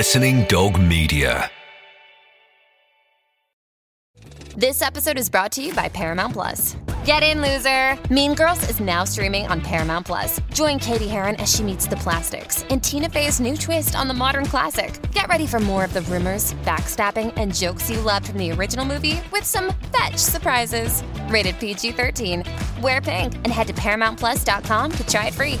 Listening 0.00 0.44
Dog 0.44 0.80
Media. 0.80 1.50
This 4.56 4.80
episode 4.80 5.18
is 5.18 5.28
brought 5.28 5.52
to 5.52 5.62
you 5.62 5.74
by 5.74 5.90
Paramount 5.90 6.32
Plus. 6.32 6.74
Get 7.04 7.22
in, 7.22 7.42
loser! 7.42 7.98
Mean 8.08 8.32
Girls 8.34 8.66
is 8.70 8.80
now 8.80 9.04
streaming 9.04 9.46
on 9.48 9.60
Paramount 9.60 10.06
Plus. 10.06 10.40
Join 10.54 10.78
Cady 10.78 11.06
Heron 11.06 11.36
as 11.36 11.54
she 11.54 11.62
meets 11.62 11.86
the 11.86 11.96
plastics 11.96 12.62
in 12.70 12.80
Tina 12.80 13.10
Fey's 13.10 13.40
new 13.40 13.58
twist 13.58 13.94
on 13.94 14.08
the 14.08 14.14
modern 14.14 14.46
classic. 14.46 14.98
Get 15.12 15.28
ready 15.28 15.46
for 15.46 15.60
more 15.60 15.84
of 15.84 15.92
the 15.92 16.00
rumors, 16.02 16.54
backstabbing, 16.64 17.34
and 17.36 17.54
jokes 17.54 17.90
you 17.90 18.00
loved 18.00 18.28
from 18.28 18.38
the 18.38 18.52
original 18.52 18.86
movie 18.86 19.20
with 19.30 19.44
some 19.44 19.70
fetch 19.92 20.16
surprises. 20.16 21.04
Rated 21.28 21.60
PG 21.60 21.92
13. 21.92 22.42
Wear 22.80 23.02
pink 23.02 23.34
and 23.34 23.48
head 23.48 23.66
to 23.66 23.74
ParamountPlus.com 23.74 24.92
to 24.92 25.06
try 25.06 25.26
it 25.26 25.34
free. 25.34 25.60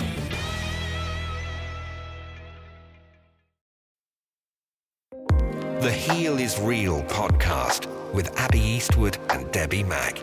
The 6.21 6.27
Heal 6.27 6.39
is 6.39 6.59
Real 6.59 7.01
podcast 7.05 7.87
with 8.13 8.39
Abbie 8.39 8.59
Eastwood 8.59 9.17
and 9.31 9.51
Debbie 9.51 9.83
Mack. 9.83 10.21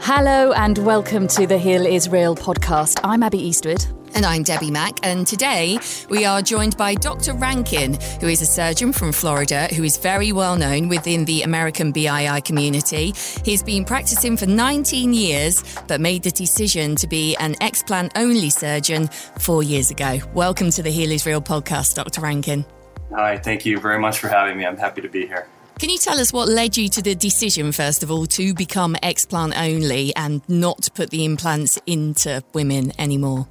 Hello 0.00 0.52
and 0.52 0.76
welcome 0.76 1.26
to 1.28 1.46
the 1.46 1.56
Heal 1.56 1.86
is 1.86 2.10
Real 2.10 2.36
podcast. 2.36 3.00
I'm 3.02 3.22
Abbie 3.22 3.38
Eastwood. 3.38 3.86
And 4.14 4.26
I'm 4.26 4.42
Debbie 4.42 4.70
Mack, 4.70 4.98
and 5.02 5.26
today 5.26 5.78
we 6.10 6.26
are 6.26 6.42
joined 6.42 6.76
by 6.76 6.94
Dr. 6.94 7.32
Rankin, 7.32 7.94
who 8.20 8.26
is 8.26 8.42
a 8.42 8.46
surgeon 8.46 8.92
from 8.92 9.12
Florida 9.12 9.68
who 9.74 9.82
is 9.82 9.96
very 9.96 10.30
well 10.30 10.56
known 10.56 10.88
within 10.88 11.24
the 11.24 11.40
American 11.40 11.90
BII 11.90 12.44
community. 12.44 13.14
He's 13.46 13.62
been 13.62 13.86
practicing 13.86 14.36
for 14.36 14.44
19 14.44 15.14
years, 15.14 15.64
but 15.86 16.02
made 16.02 16.22
the 16.22 16.30
decision 16.30 16.96
to 16.96 17.06
be 17.06 17.34
an 17.36 17.54
explant 17.62 18.10
only 18.14 18.50
surgeon 18.50 19.08
four 19.38 19.62
years 19.62 19.90
ago. 19.90 20.18
Welcome 20.34 20.70
to 20.72 20.82
the 20.82 20.90
Heal 20.90 21.12
is 21.12 21.24
Real 21.24 21.40
podcast, 21.40 21.94
Dr. 21.94 22.20
Rankin. 22.20 22.66
Hi, 23.10 23.38
thank 23.38 23.64
you 23.64 23.80
very 23.80 23.98
much 23.98 24.18
for 24.18 24.28
having 24.28 24.58
me. 24.58 24.66
I'm 24.66 24.76
happy 24.76 25.00
to 25.00 25.08
be 25.08 25.26
here. 25.26 25.48
Can 25.78 25.90
you 25.90 25.98
tell 25.98 26.18
us 26.18 26.32
what 26.32 26.48
led 26.48 26.76
you 26.76 26.88
to 26.88 27.00
the 27.00 27.14
decision, 27.14 27.72
first 27.72 28.02
of 28.02 28.10
all, 28.10 28.26
to 28.26 28.52
become 28.52 28.96
explant 29.02 29.56
only 29.56 30.14
and 30.16 30.42
not 30.48 30.88
put 30.94 31.10
the 31.10 31.24
implants 31.24 31.78
into 31.86 32.42
women 32.52 32.92
anymore? 32.98 33.46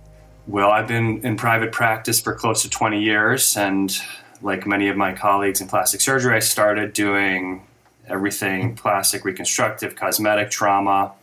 Well, 0.46 0.70
I've 0.70 0.88
been 0.88 1.26
in 1.26 1.38
private 1.38 1.72
practice 1.72 2.22
for 2.22 2.34
close 2.34 2.62
to 2.64 2.70
20 2.70 3.02
years, 3.02 3.58
and 3.58 3.98
like 4.42 4.68
many 4.68 4.90
of 4.90 4.98
my 4.98 5.14
colleagues 5.14 5.62
in 5.62 5.68
plastic 5.68 6.02
surgery, 6.02 6.36
I 6.36 6.40
started 6.40 6.94
doing 6.94 7.66
everything 8.08 8.76
plastic, 8.76 9.26
reconstructive, 9.26 9.96
cosmetic, 9.96 10.50
trauma, 10.50 11.14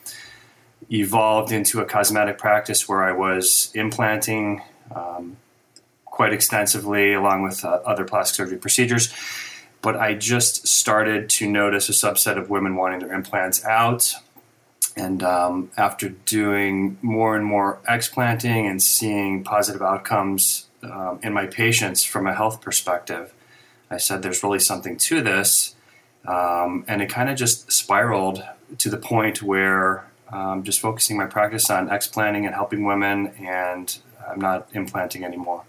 evolved 0.91 1.53
into 1.53 1.81
a 1.81 1.85
cosmetic 1.85 2.39
practice 2.39 2.89
where 2.89 3.03
I 3.03 3.13
was 3.13 3.71
implanting 3.75 4.63
um, 4.95 5.37
quite 6.15 6.33
extensively 6.33 7.13
along 7.13 7.43
with 7.43 7.65
uh, 7.65 7.81
other 7.85 8.05
plastic 8.05 8.37
surgery 8.37 8.57
procedures. 8.57 9.13
But 9.83 9.97
I 9.97 10.15
just 10.15 10.69
started 10.69 11.29
to 11.31 11.51
notice 11.51 11.89
a 11.89 11.93
subset 11.93 12.39
of 12.39 12.49
women 12.49 12.77
wanting 12.77 13.01
their 13.01 13.13
implants 13.13 13.65
out. 13.65 14.15
And 14.97 15.25
um, 15.25 15.73
after 15.77 16.11
doing 16.11 16.99
more 17.03 17.35
and 17.35 17.45
more 17.45 17.81
explanting 17.89 18.69
and 18.69 18.81
seeing 18.81 19.43
positive 19.43 19.83
outcomes 19.83 20.69
um, 20.85 21.19
in 21.25 21.33
my 21.33 21.47
patients 21.47 22.05
from 22.05 22.29
a 22.29 22.35
health 22.35 22.61
perspective, 22.61 23.35
I 23.91 23.97
said 23.97 24.23
there's 24.23 24.45
really 24.45 24.61
something 24.61 24.97
to 25.09 25.21
this. 25.21 25.75
Um, 26.25 26.85
and 26.87 27.03
it 27.03 27.09
kind 27.09 27.29
of 27.29 27.37
just 27.37 27.73
spiraled 27.73 28.45
to 28.79 28.89
the 28.89 28.99
point 28.99 29.43
where 29.43 30.07
I'm 30.33 30.63
just 30.63 30.79
focusing 30.79 31.17
my 31.17 31.27
practice 31.27 31.69
on 31.71 31.91
explanting 31.91 32.47
and 32.47 32.55
helping 32.55 32.85
women, 32.85 33.35
and 33.41 33.99
I'm 34.31 34.41
not 34.41 34.69
implanting 34.75 35.25
anymore. 35.25 35.65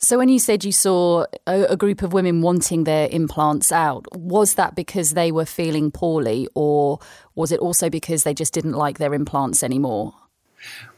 So, 0.00 0.18
when 0.18 0.28
you 0.28 0.38
said 0.38 0.64
you 0.64 0.70
saw 0.70 1.24
a, 1.48 1.64
a, 1.64 1.76
group 1.76 2.02
of 2.02 2.12
women 2.12 2.40
wanting 2.40 2.84
their 2.84 3.08
implants 3.10 3.72
out, 3.72 4.06
was 4.16 4.54
that 4.54 4.76
because 4.76 5.14
they 5.14 5.32
were 5.32 5.44
feeling 5.44 5.90
poorly, 5.90 6.48
or 6.54 7.00
was 7.34 7.50
it 7.50 7.58
also 7.58 7.90
because 7.90 8.22
they 8.22 8.32
just 8.32 8.54
didn't 8.54 8.74
like 8.74 8.98
their 8.98 9.12
implants 9.12 9.64
anymore? 9.64 10.14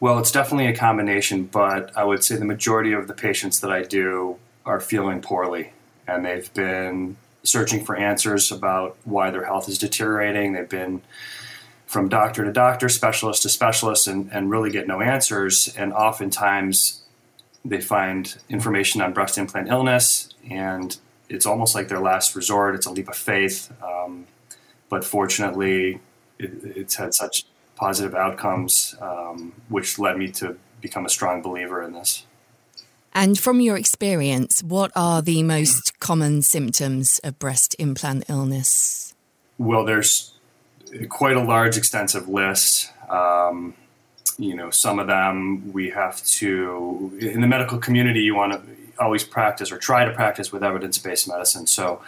Well, 0.00 0.18
it's 0.18 0.30
definitely 0.30 0.66
a 0.66 0.76
combination, 0.76 1.44
but 1.44 1.96
I 1.96 2.04
would 2.04 2.22
say 2.22 2.36
the 2.36 2.44
majority 2.44 2.92
of 2.92 3.08
the 3.08 3.14
patients 3.14 3.60
that 3.60 3.70
I 3.70 3.84
do 3.84 4.36
are 4.66 4.80
feeling 4.80 5.22
poorly, 5.22 5.72
and 6.06 6.22
they've 6.22 6.52
been 6.52 7.16
searching 7.42 7.86
for 7.86 7.96
answers 7.96 8.52
about 8.52 8.98
why 9.04 9.30
their 9.30 9.46
health 9.46 9.66
is 9.66 9.78
deteriorating. 9.78 10.52
They've 10.52 10.68
been 10.68 11.00
from 11.86 12.10
doctor 12.10 12.44
to 12.44 12.52
doctor, 12.52 12.90
specialist 12.90 13.42
to 13.42 13.48
specialist, 13.48 14.06
and, 14.06 14.30
and 14.30 14.50
really 14.50 14.70
get 14.70 14.86
no 14.86 15.00
answers. 15.00 15.74
And 15.74 15.94
oftentimes, 15.94 17.00
they 17.64 17.80
find 17.80 18.36
information 18.48 19.00
on 19.00 19.12
breast 19.12 19.38
implant 19.38 19.68
illness, 19.68 20.34
and 20.48 20.96
it's 21.28 21.46
almost 21.46 21.74
like 21.74 21.88
their 21.88 22.00
last 22.00 22.34
resort. 22.34 22.74
It's 22.74 22.86
a 22.86 22.90
leap 22.90 23.08
of 23.08 23.16
faith, 23.16 23.72
um, 23.82 24.26
but 24.88 25.04
fortunately, 25.04 26.00
it, 26.38 26.50
it's 26.64 26.96
had 26.96 27.14
such 27.14 27.44
positive 27.76 28.14
outcomes, 28.14 28.94
um, 29.00 29.52
which 29.68 29.98
led 29.98 30.16
me 30.18 30.30
to 30.32 30.56
become 30.80 31.06
a 31.06 31.08
strong 31.08 31.42
believer 31.42 31.82
in 31.82 31.92
this. 31.92 32.26
And 33.12 33.38
from 33.38 33.60
your 33.60 33.76
experience, 33.76 34.62
what 34.62 34.92
are 34.94 35.20
the 35.20 35.42
most 35.42 35.98
common 35.98 36.42
symptoms 36.42 37.20
of 37.24 37.38
breast 37.38 37.74
implant 37.78 38.24
illness? 38.28 39.14
Well, 39.58 39.84
there's 39.84 40.32
quite 41.08 41.36
a 41.36 41.42
large, 41.42 41.76
extensive 41.76 42.28
list. 42.28 42.92
Um, 43.08 43.74
you 44.38 44.54
know, 44.54 44.70
some 44.70 44.98
of 44.98 45.06
them 45.06 45.72
we 45.72 45.90
have 45.90 46.24
to, 46.24 47.18
in 47.20 47.40
the 47.40 47.46
medical 47.46 47.78
community, 47.78 48.20
you 48.20 48.34
want 48.34 48.52
to 48.52 48.62
always 48.98 49.24
practice 49.24 49.72
or 49.72 49.78
try 49.78 50.04
to 50.04 50.12
practice 50.12 50.52
with 50.52 50.62
evidence 50.62 50.98
based 50.98 51.28
medicine. 51.28 51.66
So 51.66 52.02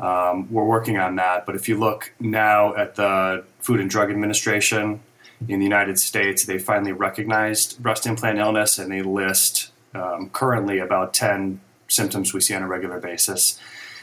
um, 0.00 0.50
we're 0.52 0.64
working 0.64 0.98
on 0.98 1.16
that. 1.16 1.46
But 1.46 1.54
if 1.54 1.68
you 1.68 1.78
look 1.78 2.12
now 2.20 2.74
at 2.74 2.96
the 2.96 3.44
Food 3.60 3.80
and 3.80 3.88
Drug 3.88 4.10
Administration 4.10 5.00
in 5.48 5.58
the 5.58 5.64
United 5.64 5.98
States, 5.98 6.44
they 6.44 6.58
finally 6.58 6.92
recognized 6.92 7.82
breast 7.82 8.06
implant 8.06 8.38
illness 8.38 8.78
and 8.78 8.90
they 8.90 9.02
list 9.02 9.70
um, 9.94 10.30
currently 10.30 10.78
about 10.78 11.14
10 11.14 11.60
symptoms 11.88 12.34
we 12.34 12.40
see 12.40 12.54
on 12.54 12.62
a 12.62 12.68
regular 12.68 12.98
basis. 12.98 13.58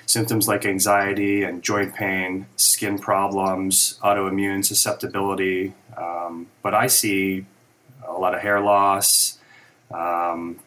Symptoms 0.05 0.47
like 0.47 0.66
anxiety 0.66 1.44
and 1.44 1.61
joint 1.61 1.94
pain, 1.94 2.45
skin 2.55 2.97
problems, 2.97 4.00
autoimmune 4.03 4.66
susceptibility. 4.66 5.73
Um, 5.97 6.47
but 6.62 6.74
I 6.74 6.88
see 6.88 7.46
a 8.07 8.13
lot 8.13 8.34
of 8.34 8.41
hair 8.41 8.59
loss, 8.59 9.38
um, 9.91 10.59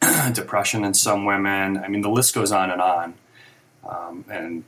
depression 0.32 0.84
in 0.84 0.94
some 0.94 1.24
women. 1.24 1.78
I 1.78 1.88
mean, 1.88 2.02
the 2.02 2.10
list 2.10 2.34
goes 2.34 2.52
on 2.52 2.70
and 2.70 2.80
on. 2.80 3.14
Um, 3.88 4.24
and 4.28 4.64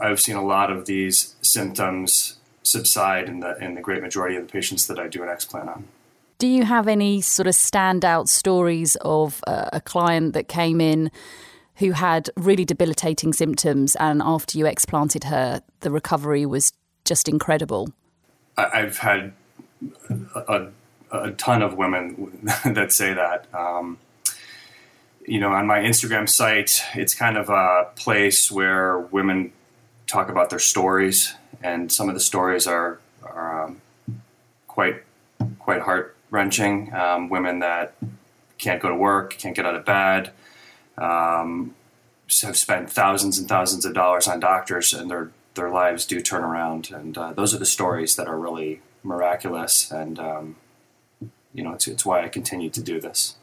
I've 0.00 0.20
seen 0.20 0.36
a 0.36 0.44
lot 0.44 0.70
of 0.70 0.86
these 0.86 1.36
symptoms 1.42 2.38
subside 2.62 3.28
in 3.28 3.40
the 3.40 3.56
in 3.62 3.74
the 3.74 3.80
great 3.80 4.02
majority 4.02 4.36
of 4.36 4.46
the 4.46 4.52
patients 4.52 4.86
that 4.86 4.98
I 4.98 5.08
do 5.08 5.22
an 5.22 5.28
explant 5.28 5.68
on. 5.68 5.84
Do 6.38 6.46
you 6.46 6.64
have 6.64 6.88
any 6.88 7.20
sort 7.20 7.46
of 7.46 7.54
standout 7.54 8.28
stories 8.28 8.96
of 9.02 9.42
a 9.46 9.80
client 9.84 10.32
that 10.32 10.48
came 10.48 10.80
in 10.80 11.10
who 11.76 11.92
had 11.92 12.30
really 12.36 12.64
debilitating 12.64 13.32
symptoms, 13.32 13.96
and 13.96 14.22
after 14.22 14.56
you 14.56 14.66
explanted 14.66 15.24
her, 15.24 15.62
the 15.80 15.90
recovery 15.90 16.46
was 16.46 16.72
just 17.04 17.28
incredible? 17.28 17.92
I've 18.56 18.98
had 18.98 19.32
a, 20.34 20.68
a 21.10 21.30
ton 21.32 21.62
of 21.62 21.76
women 21.76 22.48
that 22.64 22.92
say 22.92 23.14
that. 23.14 23.46
Um, 23.54 23.98
you 25.26 25.38
know, 25.38 25.52
on 25.52 25.66
my 25.66 25.80
Instagram 25.80 26.28
site, 26.28 26.82
it's 26.94 27.14
kind 27.14 27.36
of 27.36 27.48
a 27.50 27.88
place 27.96 28.50
where 28.50 28.98
women 28.98 29.52
talk 30.06 30.28
about 30.28 30.50
their 30.50 30.58
stories, 30.58 31.34
and 31.62 31.92
some 31.92 32.08
of 32.08 32.14
the 32.14 32.20
stories 32.20 32.66
are, 32.66 32.98
are 33.22 33.64
um, 33.64 33.80
quite 34.66 35.02
quite 35.58 35.82
heart 35.82 36.16
wrenching. 36.30 36.92
Um, 36.94 37.28
women 37.28 37.60
that 37.60 37.94
can't 38.58 38.82
go 38.82 38.88
to 38.88 38.94
work, 38.94 39.36
can't 39.38 39.54
get 39.54 39.66
out 39.66 39.74
of 39.74 39.84
bed, 39.84 40.32
um, 40.98 41.74
have 42.42 42.56
spent 42.56 42.90
thousands 42.90 43.38
and 43.38 43.48
thousands 43.48 43.84
of 43.84 43.94
dollars 43.94 44.26
on 44.26 44.40
doctors, 44.40 44.92
and 44.92 45.10
their 45.10 45.30
their 45.60 45.70
lives 45.70 46.06
do 46.06 46.20
turn 46.20 46.42
around. 46.42 46.90
And 46.90 47.16
uh, 47.16 47.32
those 47.32 47.54
are 47.54 47.58
the 47.58 47.66
stories 47.66 48.16
that 48.16 48.26
are 48.26 48.38
really 48.38 48.80
miraculous, 49.02 49.90
and 49.90 50.18
um, 50.18 50.56
you 51.52 51.62
know, 51.64 51.72
it's, 51.74 51.86
it's 51.86 52.04
why 52.04 52.22
I 52.24 52.28
continue 52.28 52.70
to 52.70 52.82
do 52.82 53.00
this. 53.00 53.36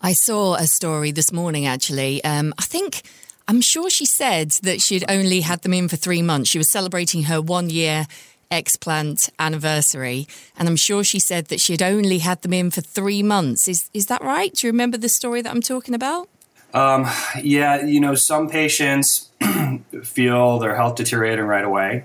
I 0.00 0.12
saw 0.12 0.54
a 0.54 0.66
story 0.66 1.10
this 1.12 1.32
morning, 1.32 1.66
actually. 1.66 2.22
Um, 2.24 2.52
I 2.58 2.62
think 2.62 3.02
I'm 3.48 3.60
sure 3.60 3.88
she 3.90 4.06
said 4.06 4.50
that 4.62 4.80
she'd 4.80 5.04
only 5.08 5.40
had 5.40 5.62
them 5.62 5.74
in 5.74 5.88
for 5.88 5.96
three 5.96 6.22
months. 6.22 6.50
She 6.50 6.58
was 6.58 6.70
celebrating 6.70 7.24
her 7.24 7.40
one 7.40 7.70
year 7.70 8.06
explant 8.50 9.30
anniversary, 9.38 10.26
and 10.56 10.68
I'm 10.68 10.76
sure 10.76 11.02
she 11.04 11.18
said 11.18 11.46
that 11.46 11.60
she'd 11.60 11.82
only 11.82 12.18
had 12.18 12.42
them 12.42 12.52
in 12.52 12.70
for 12.70 12.80
three 12.80 13.22
months. 13.22 13.68
Is 13.68 13.90
is 13.92 14.06
that 14.06 14.22
right? 14.22 14.52
Do 14.54 14.66
you 14.66 14.72
remember 14.72 14.98
the 14.98 15.08
story 15.08 15.42
that 15.42 15.50
I'm 15.50 15.62
talking 15.62 15.94
about? 15.94 16.28
Um, 16.74 17.06
yeah, 17.40 17.82
you 17.84 18.00
know, 18.00 18.16
some 18.16 18.50
patients 18.50 19.30
feel 20.02 20.58
their 20.58 20.74
health 20.74 20.96
deteriorating 20.96 21.46
right 21.46 21.64
away, 21.64 22.04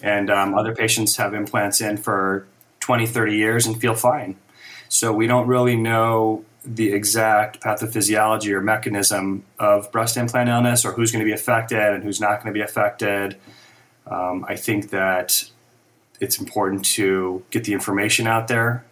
and 0.00 0.30
um, 0.30 0.54
other 0.54 0.74
patients 0.74 1.16
have 1.16 1.34
implants 1.34 1.80
in 1.80 1.96
for 1.96 2.46
20, 2.78 3.06
30 3.06 3.36
years 3.36 3.66
and 3.66 3.80
feel 3.80 3.94
fine. 3.94 4.36
So 4.88 5.12
we 5.12 5.26
don't 5.26 5.46
really 5.46 5.76
know 5.76 6.44
the 6.64 6.92
exact 6.92 7.60
pathophysiology 7.60 8.52
or 8.52 8.60
mechanism 8.60 9.44
of 9.58 9.90
breast 9.92 10.16
implant 10.16 10.48
illness 10.48 10.84
or 10.84 10.92
who's 10.92 11.10
going 11.10 11.24
to 11.24 11.26
be 11.26 11.32
affected 11.32 11.78
and 11.78 12.04
who's 12.04 12.20
not 12.20 12.42
going 12.42 12.52
to 12.52 12.58
be 12.58 12.62
affected. 12.62 13.36
Um, 14.06 14.44
I 14.48 14.56
think 14.56 14.90
that 14.90 15.50
it's 16.20 16.38
important 16.38 16.84
to 16.84 17.42
get 17.50 17.64
the 17.64 17.72
information 17.72 18.26
out 18.26 18.48
there 18.48 18.84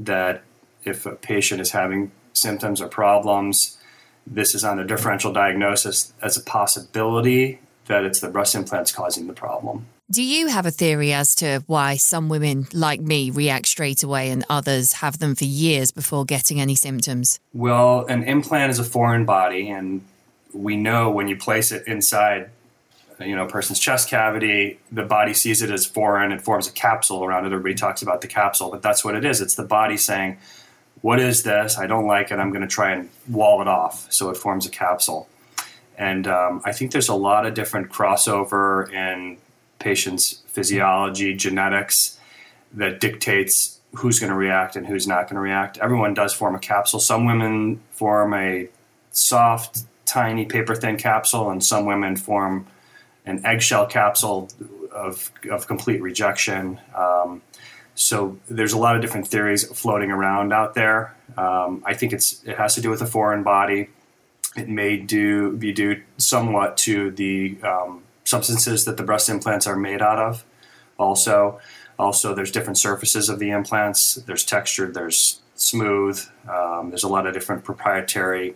that 0.00 0.42
if 0.84 1.06
a 1.06 1.12
patient 1.12 1.60
is 1.60 1.70
having 1.70 2.12
symptoms 2.32 2.80
or 2.80 2.88
problems, 2.88 3.78
this 4.26 4.54
is 4.54 4.64
on 4.64 4.78
a 4.78 4.84
differential 4.84 5.32
diagnosis 5.32 6.12
as 6.22 6.36
a 6.36 6.42
possibility 6.42 7.60
that 7.86 8.04
it's 8.04 8.20
the 8.20 8.28
breast 8.28 8.54
implants 8.54 8.92
causing 8.92 9.26
the 9.26 9.32
problem. 9.32 9.86
Do 10.10 10.22
you 10.22 10.48
have 10.48 10.66
a 10.66 10.70
theory 10.70 11.12
as 11.12 11.34
to 11.36 11.62
why 11.66 11.96
some 11.96 12.28
women, 12.28 12.66
like 12.72 13.00
me, 13.00 13.30
react 13.30 13.66
straight 13.66 14.02
away 14.02 14.30
and 14.30 14.44
others 14.50 14.94
have 14.94 15.18
them 15.18 15.34
for 15.34 15.44
years 15.44 15.90
before 15.90 16.24
getting 16.24 16.60
any 16.60 16.74
symptoms? 16.74 17.40
Well, 17.54 18.04
an 18.06 18.22
implant 18.24 18.70
is 18.70 18.78
a 18.78 18.84
foreign 18.84 19.24
body, 19.24 19.70
and 19.70 20.02
we 20.52 20.76
know 20.76 21.10
when 21.10 21.28
you 21.28 21.36
place 21.36 21.72
it 21.72 21.86
inside 21.86 22.50
you 23.20 23.36
know, 23.36 23.44
a 23.44 23.48
person's 23.48 23.78
chest 23.78 24.08
cavity, 24.08 24.78
the 24.90 25.04
body 25.04 25.34
sees 25.34 25.62
it 25.62 25.70
as 25.70 25.86
foreign 25.86 26.32
and 26.32 26.42
forms 26.42 26.66
a 26.68 26.72
capsule 26.72 27.24
around 27.24 27.44
it. 27.44 27.52
Everybody 27.52 27.74
talks 27.74 28.02
about 28.02 28.20
the 28.20 28.26
capsule, 28.26 28.70
but 28.70 28.82
that's 28.82 29.04
what 29.04 29.14
it 29.14 29.24
is. 29.24 29.40
It's 29.40 29.54
the 29.54 29.64
body 29.64 29.96
saying, 29.96 30.38
What 31.02 31.20
is 31.20 31.42
this? 31.42 31.78
I 31.78 31.86
don't 31.86 32.06
like 32.06 32.30
it. 32.30 32.38
I'm 32.38 32.50
going 32.50 32.62
to 32.62 32.68
try 32.68 32.92
and 32.92 33.10
wall 33.28 33.60
it 33.60 33.68
off. 33.68 34.10
So 34.10 34.30
it 34.30 34.36
forms 34.36 34.66
a 34.66 34.70
capsule. 34.70 35.28
And 35.98 36.26
um, 36.26 36.62
I 36.64 36.72
think 36.72 36.92
there's 36.92 37.08
a 37.08 37.14
lot 37.14 37.44
of 37.44 37.54
different 37.54 37.90
crossover 37.90 38.90
in 38.92 39.38
patients' 39.78 40.42
physiology, 40.46 41.34
genetics 41.34 42.18
that 42.74 43.00
dictates 43.00 43.80
who's 43.94 44.18
going 44.18 44.30
to 44.30 44.36
react 44.36 44.76
and 44.76 44.86
who's 44.86 45.06
not 45.06 45.28
going 45.28 45.34
to 45.34 45.40
react. 45.40 45.78
Everyone 45.78 46.14
does 46.14 46.32
form 46.32 46.54
a 46.54 46.58
capsule. 46.58 46.98
Some 46.98 47.26
women 47.26 47.80
form 47.90 48.32
a 48.32 48.68
soft, 49.10 49.82
tiny, 50.06 50.46
paper 50.46 50.74
thin 50.74 50.96
capsule, 50.96 51.50
and 51.50 51.62
some 51.62 51.84
women 51.84 52.16
form 52.16 52.66
an 53.26 53.44
eggshell 53.44 53.86
capsule 53.86 54.48
of, 54.90 55.30
of 55.50 55.66
complete 55.66 56.00
rejection. 56.00 56.80
Um, 56.96 57.42
so 57.94 58.38
there's 58.48 58.72
a 58.72 58.78
lot 58.78 58.96
of 58.96 59.02
different 59.02 59.28
theories 59.28 59.64
floating 59.64 60.10
around 60.10 60.52
out 60.52 60.74
there. 60.74 61.14
Um, 61.36 61.82
I 61.84 61.94
think 61.94 62.12
it's 62.12 62.42
it 62.44 62.56
has 62.56 62.74
to 62.74 62.80
do 62.80 62.90
with 62.90 63.02
a 63.02 63.06
foreign 63.06 63.42
body. 63.42 63.88
It 64.56 64.68
may 64.68 64.96
do 64.96 65.52
be 65.52 65.72
due 65.72 66.02
somewhat 66.16 66.76
to 66.78 67.10
the 67.10 67.56
um, 67.62 68.02
substances 68.24 68.84
that 68.84 68.96
the 68.96 69.02
breast 69.02 69.28
implants 69.28 69.66
are 69.66 69.76
made 69.76 70.02
out 70.02 70.18
of. 70.18 70.44
Also, 70.98 71.60
also 71.98 72.34
there's 72.34 72.50
different 72.50 72.78
surfaces 72.78 73.28
of 73.28 73.38
the 73.38 73.50
implants. 73.50 74.14
There's 74.14 74.44
textured. 74.44 74.94
There's 74.94 75.40
smooth. 75.54 76.20
Um, 76.48 76.90
there's 76.90 77.04
a 77.04 77.08
lot 77.08 77.26
of 77.26 77.34
different 77.34 77.64
proprietary 77.64 78.54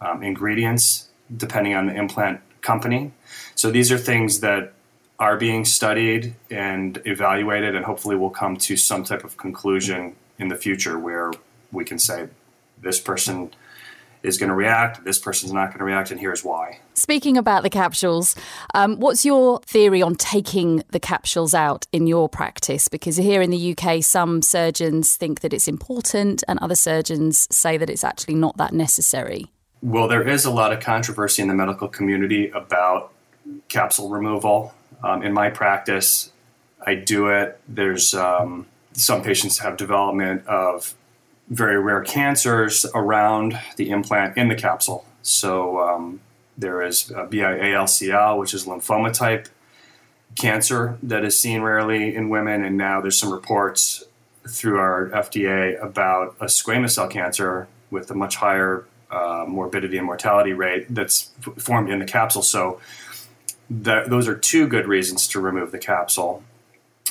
um, 0.00 0.22
ingredients 0.22 1.08
depending 1.34 1.74
on 1.74 1.86
the 1.86 1.94
implant 1.94 2.40
company. 2.60 3.12
So 3.54 3.70
these 3.70 3.90
are 3.90 3.98
things 3.98 4.40
that 4.40 4.72
are 5.18 5.36
being 5.36 5.64
studied 5.64 6.34
and 6.50 7.00
evaluated, 7.04 7.74
and 7.74 7.84
hopefully 7.84 8.16
we'll 8.16 8.30
come 8.30 8.56
to 8.56 8.76
some 8.76 9.04
type 9.04 9.24
of 9.24 9.36
conclusion 9.36 10.14
in 10.38 10.48
the 10.48 10.56
future 10.56 10.98
where 10.98 11.32
we 11.72 11.84
can 11.84 11.98
say 11.98 12.28
this 12.80 13.00
person 13.00 13.50
is 14.22 14.38
going 14.38 14.48
to 14.48 14.54
react, 14.54 15.04
this 15.04 15.18
person's 15.18 15.52
not 15.52 15.68
going 15.68 15.78
to 15.78 15.84
react, 15.84 16.10
and 16.10 16.20
here's 16.20 16.44
why. 16.44 16.80
Speaking 16.94 17.36
about 17.36 17.62
the 17.62 17.70
capsules, 17.70 18.34
um, 18.74 18.98
what's 18.98 19.24
your 19.24 19.60
theory 19.60 20.02
on 20.02 20.16
taking 20.16 20.82
the 20.90 21.00
capsules 21.00 21.54
out 21.54 21.86
in 21.92 22.06
your 22.06 22.28
practice? 22.28 22.88
Because 22.88 23.16
here 23.16 23.40
in 23.40 23.50
the 23.50 23.76
UK, 23.76 24.02
some 24.02 24.42
surgeons 24.42 25.16
think 25.16 25.40
that 25.40 25.52
it's 25.52 25.68
important, 25.68 26.42
and 26.48 26.58
other 26.58 26.74
surgeons 26.74 27.46
say 27.54 27.76
that 27.76 27.88
it's 27.88 28.04
actually 28.04 28.34
not 28.34 28.56
that 28.56 28.72
necessary. 28.72 29.46
Well, 29.82 30.08
there 30.08 30.26
is 30.26 30.44
a 30.44 30.50
lot 30.50 30.72
of 30.72 30.80
controversy 30.80 31.42
in 31.42 31.48
the 31.48 31.54
medical 31.54 31.88
community 31.88 32.50
about 32.50 33.12
capsule 33.68 34.10
removal. 34.10 34.74
Um, 35.02 35.22
in 35.22 35.32
my 35.32 35.50
practice, 35.50 36.32
I 36.84 36.94
do 36.94 37.28
it. 37.28 37.60
There's 37.68 38.14
um, 38.14 38.66
some 38.92 39.22
patients 39.22 39.58
have 39.58 39.76
development 39.76 40.46
of 40.46 40.94
very 41.48 41.78
rare 41.78 42.02
cancers 42.02 42.86
around 42.94 43.58
the 43.76 43.90
implant 43.90 44.36
in 44.36 44.48
the 44.48 44.54
capsule. 44.54 45.04
So 45.22 45.80
um, 45.80 46.20
there 46.56 46.82
is 46.82 47.12
BIALCL, 47.14 48.38
which 48.38 48.54
is 48.54 48.66
lymphoma 48.66 49.12
type 49.12 49.48
cancer 50.36 50.98
that 51.02 51.24
is 51.24 51.40
seen 51.40 51.62
rarely 51.62 52.14
in 52.14 52.28
women, 52.28 52.64
and 52.64 52.76
now 52.76 53.00
there's 53.00 53.18
some 53.18 53.32
reports 53.32 54.04
through 54.48 54.78
our 54.78 55.08
FDA 55.08 55.80
about 55.82 56.36
a 56.40 56.44
squamous 56.46 56.92
cell 56.92 57.08
cancer 57.08 57.66
with 57.90 58.10
a 58.10 58.14
much 58.14 58.36
higher 58.36 58.84
uh, 59.10 59.44
morbidity 59.46 59.96
and 59.96 60.06
mortality 60.06 60.52
rate 60.52 60.86
that's 60.90 61.30
f- 61.46 61.62
formed 61.62 61.90
in 61.90 61.98
the 61.98 62.04
capsule. 62.04 62.42
So 62.42 62.80
that, 63.70 64.10
those 64.10 64.28
are 64.28 64.36
two 64.36 64.66
good 64.66 64.86
reasons 64.86 65.26
to 65.28 65.40
remove 65.40 65.72
the 65.72 65.78
capsule. 65.78 66.42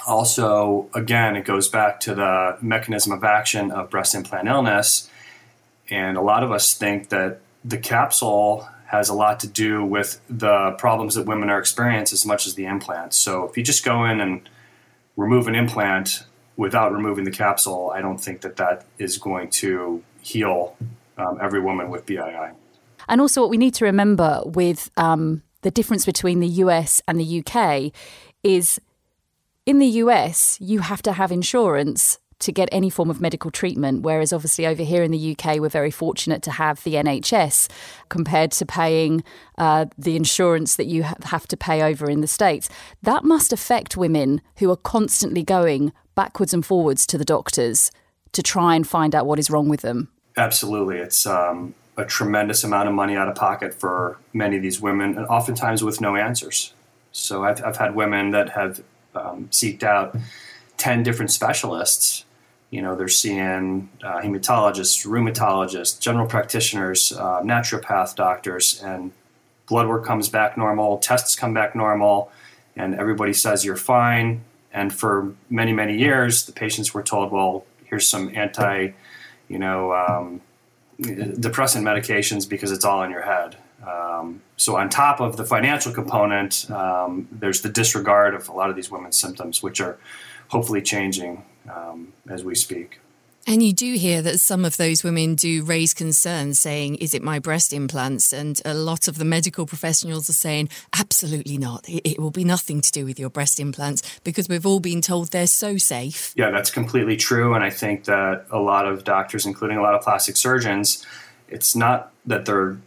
Also, 0.08 0.90
again, 0.94 1.36
it 1.36 1.46
goes 1.46 1.68
back 1.68 2.00
to 2.02 2.14
the 2.14 2.58
mechanism 2.62 3.12
of 3.12 3.24
action 3.24 3.72
of 3.72 3.90
breast 3.90 4.14
implant 4.14 4.48
illness. 4.48 5.10
And 5.90 6.18
a 6.18 6.22
lot 6.22 6.44
of 6.44 6.52
us 6.52 6.74
think 6.74 7.10
that 7.10 7.40
the 7.64 7.78
capsule 7.78 8.68
has 8.88 9.10
a 9.10 9.14
lot 9.14 9.40
to 9.40 9.48
do 9.48 9.84
with 9.84 10.22
the 10.30 10.72
problems 10.78 11.16
that 11.16 11.26
women 11.26 11.50
are 11.50 11.60
experiencing 11.60 12.16
as 12.16 12.26
much 12.26 12.46
as 12.46 12.56
the 12.56 12.66
implant. 12.66 13.14
So 13.14 13.48
if 13.48 13.58
you 13.58 13.64
just 13.64 13.84
go 13.84 14.06
in 14.06 14.22
and 14.22 14.48
remove 15.16 15.48
an 15.48 15.56
implant 15.56 16.26
without 16.56 16.94
removing 16.94 17.26
the 17.26 17.32
capsule, 17.32 17.92
I 17.94 18.02
don't 18.02 18.20
think 18.20 18.42
that 18.42 18.58
that 18.58 18.86
is 18.98 19.18
going 19.18 19.50
to 19.52 20.04
heal 20.22 20.78
um, 21.18 21.40
every 21.42 21.62
woman 21.62 21.90
with 21.90 22.06
BII. 22.06 22.52
And 23.08 23.22
also, 23.22 23.42
what 23.42 23.50
we 23.50 23.58
need 23.58 23.74
to 23.76 23.86
remember 23.86 24.42
with 24.46 24.90
um, 24.98 25.44
the 25.66 25.72
difference 25.72 26.06
between 26.06 26.42
the 26.42 26.48
US 26.64 27.02
and 27.08 27.20
the 27.20 27.44
UK 27.44 27.92
is 28.44 28.80
in 29.66 29.80
the 29.80 29.88
US, 30.04 30.60
you 30.62 30.82
have 30.82 31.02
to 31.02 31.14
have 31.14 31.32
insurance 31.32 32.20
to 32.38 32.52
get 32.52 32.70
any 32.72 32.92
form 32.92 33.10
of 33.10 33.20
medical 33.20 33.50
treatment, 33.50 34.04
whereas 34.04 34.32
obviously 34.32 34.68
over 34.68 34.84
here 34.84 35.02
in 35.02 35.10
the 35.10 35.32
UK, 35.32 35.58
we're 35.60 35.70
very 35.70 35.90
fortunate 35.90 36.44
to 36.44 36.52
have 36.52 36.84
the 36.84 36.94
NHS 36.94 37.68
compared 38.10 38.52
to 38.52 38.64
paying 38.64 39.24
uh, 39.58 39.86
the 39.98 40.16
insurance 40.16 40.76
that 40.76 40.86
you 40.86 41.02
have 41.02 41.48
to 41.48 41.58
pay 41.58 41.82
over 41.82 42.12
in 42.12 42.22
the 42.22 42.28
States. 42.28 42.70
That 43.02 43.24
must 43.24 43.52
affect 43.52 43.98
women 43.98 44.42
who 44.58 44.70
are 44.70 44.78
constantly 44.78 45.42
going 45.42 45.94
backwards 46.14 46.54
and 46.54 46.64
forwards 46.64 47.08
to 47.08 47.18
the 47.18 47.26
doctors 47.26 47.90
to 48.34 48.44
try 48.44 48.76
and 48.76 48.88
find 48.88 49.16
out 49.16 49.26
what 49.26 49.40
is 49.40 49.50
wrong 49.50 49.68
with 49.68 49.82
them. 49.82 50.10
Absolutely. 50.38 50.98
It's 50.98 51.26
um, 51.26 51.74
a 51.98 52.06
tremendous 52.06 52.64
amount 52.64 52.88
of 52.90 52.94
money 52.94 53.16
out 53.16 53.28
of 53.28 53.36
pocket 53.36 53.74
for 53.74 54.18
many 54.34 54.58
of 54.58 54.62
these 54.62 54.82
women, 54.82 55.18
and 55.18 55.26
oftentimes 55.28 55.84
with 55.84 56.02
no 56.02 56.16
answers. 56.16 56.74
So 57.12 57.46
I've, 57.46 57.64
I've 57.64 57.78
had 57.78 57.96
women 57.96 58.32
that 58.32 58.50
have 58.50 58.82
um, 59.16 59.48
seeked 59.52 59.84
out 59.84 60.16
10 60.78 61.04
different 61.04 61.32
specialists. 61.32 62.26
You 62.70 62.82
know, 62.82 62.96
they're 62.96 63.08
seeing 63.08 63.90
uh, 64.04 64.20
hematologists, 64.20 65.06
rheumatologists, 65.06 66.00
general 66.00 66.28
practitioners, 66.28 67.14
uh, 67.14 67.42
naturopath 67.42 68.16
doctors, 68.16 68.82
and 68.84 69.14
blood 69.68 69.88
work 69.88 70.06
comes 70.06 70.28
back 70.28 70.58
normal, 70.58 70.98
tests 70.98 71.36
come 71.36 71.54
back 71.54 71.76
normal, 71.76 72.32
and 72.76 72.96
everybody 72.96 73.34
says 73.34 73.64
you're 73.64 73.78
fine. 73.78 74.44
And 74.74 74.94
for 74.94 75.34
many, 75.50 75.72
many 75.72 75.98
years, 75.98 76.46
the 76.46 76.52
patients 76.52 76.94
were 76.94 77.04
told, 77.04 77.32
well, 77.32 77.66
here's 77.86 78.08
some 78.10 78.30
anti, 78.36 78.90
you 79.48 79.58
know, 79.58 79.94
um, 79.94 80.42
depressant 81.02 81.86
medications 81.86 82.48
because 82.48 82.72
it's 82.72 82.86
all 82.86 83.04
in 83.04 83.12
your 83.12 83.22
head. 83.22 83.58
Um, 83.86 84.42
so, 84.58 84.78
on 84.78 84.90
top 84.90 85.20
of 85.20 85.38
the 85.38 85.46
financial 85.46 85.92
component, 85.92 86.70
um, 86.72 87.28
there's 87.32 87.62
the 87.62 87.70
disregard 87.70 88.34
of 88.34 88.50
a 88.50 88.54
lot 88.54 88.70
of 88.70 88.76
these 88.76 88.90
women's 88.90 89.18
symptoms, 89.18 89.62
which 89.62 89.80
are 89.82 89.98
hopefully 90.48 90.82
changing 90.82 91.44
um, 91.70 92.14
as 92.30 92.44
we 92.44 92.56
speak. 92.56 93.00
And 93.48 93.62
you 93.62 93.74
do 93.74 93.94
hear 93.94 94.24
that 94.24 94.40
some 94.40 94.66
of 94.66 94.78
those 94.78 95.04
women 95.04 95.36
do 95.36 95.64
raise 95.64 95.94
concerns 95.94 96.60
saying, 96.60 96.96
Is 96.96 97.14
it 97.14 97.22
my 97.22 97.38
breast 97.38 97.74
implants? 97.74 98.34
And 98.34 98.60
a 98.66 98.74
lot 98.74 99.08
of 99.08 99.20
the 99.20 99.26
medical 99.26 99.68
professionals 99.68 100.30
are 100.30 100.34
saying, 100.34 100.70
Absolutely 100.98 101.60
not. 101.60 101.86
It, 101.88 102.20
will 102.20 102.32
be 102.32 102.44
nothing 102.44 102.82
to 102.82 102.92
do 102.92 103.06
with 103.06 103.20
your 103.20 103.30
breast 103.30 103.60
implants 103.60 104.20
because 104.24 104.50
we've 104.50 104.66
all 104.66 104.80
been 104.80 105.02
told 105.02 105.30
they're 105.30 105.46
so 105.46 105.78
safe. 105.78 106.34
Yeah, 106.36 106.50
that's 106.50 106.72
completely 106.72 107.18
true. 107.18 107.54
And 107.54 107.64
I 107.64 107.70
think 107.70 108.06
that 108.06 108.46
a 108.50 108.60
lot 108.60 108.88
of 108.88 109.04
doctors, 109.04 109.46
including 109.46 109.78
a 109.78 109.82
lot 109.82 109.94
of 109.94 110.02
plastic 110.02 110.38
surgeons, 110.38 111.06
it's 111.48 111.76
not 111.76 112.12
that 112.26 112.46
they're 112.46 112.78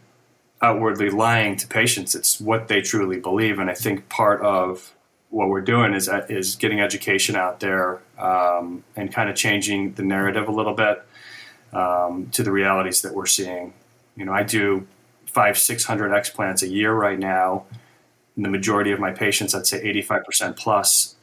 outwardly 0.61 1.09
lying 1.09 1.55
to 1.55 1.67
patients. 1.67 2.15
It's 2.15 2.41
what 2.41 2.67
they 2.67 2.81
truly 2.81 3.17
believe, 3.17 3.59
and 3.59 3.69
I 3.69 3.73
think 3.73 4.09
part 4.09 4.41
of 4.41 4.93
what 5.29 5.49
we're 5.49 5.61
doing 5.61 5.93
is 5.93 6.09
is 6.29 6.55
getting 6.55 6.79
education 6.79 7.35
out 7.35 7.59
there 7.59 8.01
um, 8.17 8.83
and 8.95 9.13
kind 9.13 9.29
of 9.29 9.35
changing 9.35 9.93
the 9.93 10.03
narrative 10.03 10.47
a 10.47 10.51
little 10.51 10.73
bit 10.73 11.03
um, 11.73 12.29
to 12.31 12.43
the 12.43 12.51
realities 12.51 13.01
that 13.01 13.13
we're 13.13 13.27
seeing. 13.27 13.73
You 14.15 14.25
know, 14.25 14.33
I 14.33 14.43
do 14.43 14.87
five, 15.25 15.57
six 15.57 15.83
hundred 15.83 16.11
explants 16.11 16.63
a 16.63 16.67
year 16.67 16.93
right 16.93 17.19
now. 17.19 17.65
And 18.35 18.45
the 18.45 18.49
majority 18.49 18.91
of 18.91 18.99
my 18.99 19.11
patients, 19.11 19.53
I'd 19.53 19.67
say 19.67 19.83
85% 19.83 20.55
plus, 20.55 21.15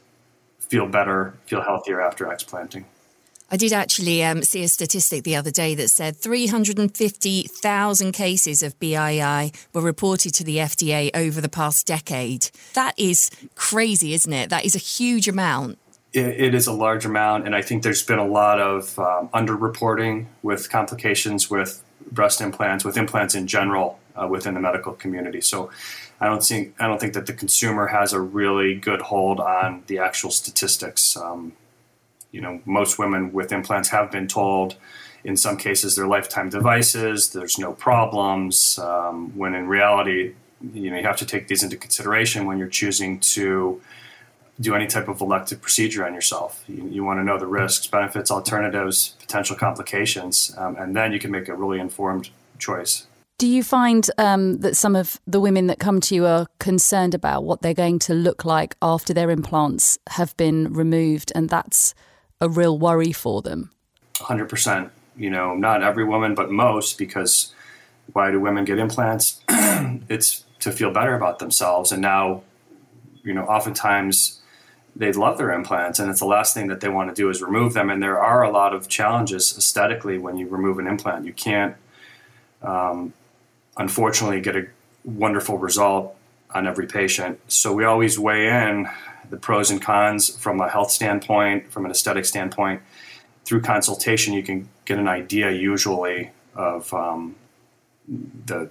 feel 0.59 0.87
better, 0.87 1.33
feel 1.47 1.63
healthier 1.63 1.99
after 1.99 2.31
explanting. 2.31 2.85
I 3.49 3.57
did 3.57 3.71
actually 3.71 4.23
um, 4.23 4.43
see 4.43 4.63
a 4.63 4.67
statistic 4.67 5.23
the 5.23 5.35
other 5.35 5.51
day 5.51 5.73
that 5.75 5.89
said 5.89 6.17
350,000 6.17 8.11
cases 8.11 8.61
of 8.61 8.77
BII 8.79 9.55
were 9.73 9.81
reported 9.81 10.33
to 10.35 10.43
the 10.43 10.57
FDA 10.57 11.09
over 11.13 11.39
the 11.39 11.49
past 11.49 11.87
decade. 11.87 12.49
That 12.73 12.93
is 12.97 13.31
crazy, 13.55 14.13
isn't 14.13 14.33
it? 14.33 14.49
That 14.49 14.65
is 14.65 14.75
a 14.75 14.79
huge 14.79 15.29
amount. 15.29 15.77
it, 16.13 16.53
is 16.53 16.67
a 16.67 16.73
large 16.73 17.05
amount, 17.05 17.45
and 17.45 17.55
I 17.55 17.61
think 17.61 17.83
there's 17.83 18.03
been 18.03 18.19
a 18.19 18.27
lot 18.27 18.59
of 18.59 18.97
um, 18.99 19.29
underreporting 19.29 20.25
with 20.43 20.69
complications 20.69 21.49
with 21.49 21.83
breast 22.11 22.41
implants, 22.41 22.83
with 22.83 22.97
implants 22.97 23.35
in 23.35 23.47
general 23.47 23.99
uh, 24.15 24.27
within 24.27 24.55
the 24.55 24.59
medical 24.59 24.93
community. 24.93 25.41
So 25.41 25.69
I 26.19 26.27
don't 26.27 26.43
think 26.43 26.75
I 26.79 26.87
don't 26.87 26.99
think 26.99 27.13
that 27.13 27.27
the 27.27 27.33
consumer 27.33 27.87
has 27.87 28.13
a 28.13 28.19
really 28.19 28.75
good 28.75 29.01
hold 29.01 29.39
on 29.39 29.83
the 29.87 29.99
actual 29.99 30.31
statistics. 30.31 31.15
Um, 31.15 31.53
you 32.31 32.41
know, 32.41 32.61
most 32.65 32.99
women 32.99 33.33
with 33.33 33.51
implants 33.51 33.89
have 33.89 34.11
been 34.11 34.27
told, 34.27 34.75
in 35.23 35.35
some 35.35 35.57
cases, 35.57 35.95
they're 35.95 36.07
lifetime 36.07 36.49
devices. 36.49 37.31
There's 37.31 37.57
no 37.57 37.73
problems. 37.73 38.79
Um, 38.79 39.35
when 39.37 39.55
in 39.55 39.67
reality, 39.67 40.35
you 40.73 40.89
know, 40.89 40.97
you 40.97 41.03
have 41.03 41.17
to 41.17 41.25
take 41.25 41.47
these 41.47 41.63
into 41.63 41.77
consideration 41.77 42.45
when 42.45 42.57
you're 42.57 42.67
choosing 42.67 43.19
to 43.19 43.81
do 44.59 44.73
any 44.73 44.87
type 44.87 45.07
of 45.07 45.21
elective 45.21 45.61
procedure 45.61 46.05
on 46.05 46.13
yourself. 46.13 46.63
You, 46.67 46.87
you 46.87 47.03
want 47.03 47.19
to 47.19 47.23
know 47.23 47.37
the 47.37 47.47
risks, 47.47 47.87
benefits, 47.87 48.31
alternatives, 48.31 49.15
potential 49.19 49.55
complications, 49.55 50.55
um, 50.57 50.75
and 50.77 50.95
then 50.95 51.11
you 51.11 51.19
can 51.19 51.31
make 51.31 51.47
a 51.47 51.55
really 51.55 51.79
informed 51.79 52.29
choice. 52.57 53.05
Do 53.37 53.47
you 53.47 53.63
find 53.63 54.09
um, 54.17 54.59
that 54.59 54.75
some 54.75 54.95
of 54.95 55.19
the 55.27 55.39
women 55.39 55.67
that 55.67 55.77
come 55.77 56.01
to 56.01 56.15
you 56.15 56.25
are 56.25 56.47
concerned 56.57 57.13
about 57.13 57.43
what 57.43 57.61
they're 57.61 57.75
going 57.75 57.99
to 57.99 58.15
look 58.15 58.45
like 58.45 58.75
after 58.81 59.13
their 59.13 59.29
implants 59.29 59.99
have 60.09 60.35
been 60.37 60.73
removed, 60.73 61.31
and 61.35 61.47
that's 61.47 61.93
a 62.41 62.49
real 62.49 62.77
worry 62.77 63.11
for 63.11 63.41
them? 63.41 63.71
100%. 64.15 64.89
You 65.15 65.29
know, 65.29 65.55
not 65.55 65.81
every 65.81 66.03
woman, 66.03 66.35
but 66.35 66.51
most, 66.51 66.97
because 66.97 67.53
why 68.13 68.31
do 68.31 68.39
women 68.39 68.65
get 68.65 68.77
implants? 68.77 69.41
it's 69.49 70.43
to 70.59 70.71
feel 70.71 70.91
better 70.91 71.15
about 71.15 71.39
themselves. 71.39 71.91
And 71.91 72.01
now, 72.01 72.43
you 73.23 73.33
know, 73.33 73.43
oftentimes 73.43 74.41
they 74.95 75.11
love 75.11 75.37
their 75.37 75.51
implants, 75.51 75.99
and 75.99 76.09
it's 76.09 76.19
the 76.19 76.25
last 76.25 76.53
thing 76.53 76.67
that 76.67 76.81
they 76.81 76.89
want 76.89 77.09
to 77.09 77.19
do 77.19 77.29
is 77.29 77.41
remove 77.41 77.73
them. 77.73 77.89
And 77.89 78.01
there 78.01 78.19
are 78.19 78.43
a 78.43 78.51
lot 78.51 78.73
of 78.73 78.87
challenges 78.87 79.55
aesthetically 79.57 80.17
when 80.17 80.37
you 80.37 80.47
remove 80.47 80.79
an 80.79 80.87
implant. 80.87 81.25
You 81.25 81.33
can't, 81.33 81.75
um, 82.63 83.13
unfortunately, 83.77 84.41
get 84.41 84.55
a 84.55 84.67
wonderful 85.03 85.57
result 85.57 86.15
on 86.53 86.65
every 86.65 86.87
patient. 86.87 87.39
So 87.47 87.73
we 87.73 87.83
always 87.83 88.17
weigh 88.17 88.47
in 88.47 88.89
the 89.29 89.37
pros 89.37 89.69
and 89.71 89.81
cons 89.81 90.29
from 90.29 90.59
a 90.59 90.69
health 90.69 90.91
standpoint, 90.91 91.71
from 91.71 91.85
an 91.85 91.91
aesthetic 91.91 92.25
standpoint. 92.25 92.81
Through 93.45 93.61
consultation, 93.61 94.33
you 94.33 94.43
can 94.43 94.67
get 94.85 94.99
an 94.99 95.07
idea 95.07 95.51
usually 95.51 96.31
of 96.55 96.93
um, 96.93 97.35
the, 98.07 98.69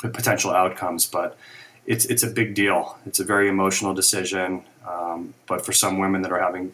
potential 0.00 0.52
outcomes, 0.52 1.06
but 1.06 1.36
it's 1.84 2.04
it's 2.04 2.22
a 2.22 2.28
big 2.28 2.54
deal. 2.54 2.96
It's 3.04 3.18
a 3.18 3.24
very 3.24 3.48
emotional 3.48 3.94
decision. 3.94 4.62
Um, 4.86 5.34
but 5.46 5.66
for 5.66 5.72
some 5.72 5.98
women 5.98 6.22
that 6.22 6.30
are 6.30 6.40
having 6.40 6.72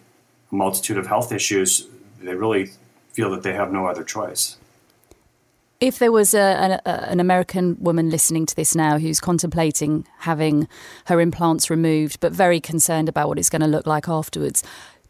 a 0.53 0.55
multitude 0.55 0.99
of 0.99 1.07
health 1.07 1.33
issues, 1.33 1.87
they 2.21 2.35
really 2.35 2.71
feel 3.15 3.31
that 3.31 3.43
they 3.43 3.55
have 3.55 3.73
no 3.73 3.87
other 3.87 4.05
choice. 4.05 4.59
If 5.81 5.99
there 5.99 6.13
was 6.13 6.35
a, 6.35 6.81
a, 6.87 6.91
an 7.11 7.21
American 7.21 7.77
woman 7.81 8.09
listening 8.09 8.47
to 8.47 8.57
this 8.57 8.75
now 8.75 8.99
who's 8.99 9.21
contemplating 9.21 10.07
having 10.19 10.69
her 11.07 11.21
implants 11.21 11.69
removed, 11.69 12.21
but 12.21 12.33
very 12.33 12.61
concerned 12.61 13.09
about 13.09 13.29
what 13.29 13.39
it's 13.39 13.51
going 13.51 13.63
to 13.63 13.69
look 13.69 13.87
like 13.87 14.09
afterwards, 14.09 14.63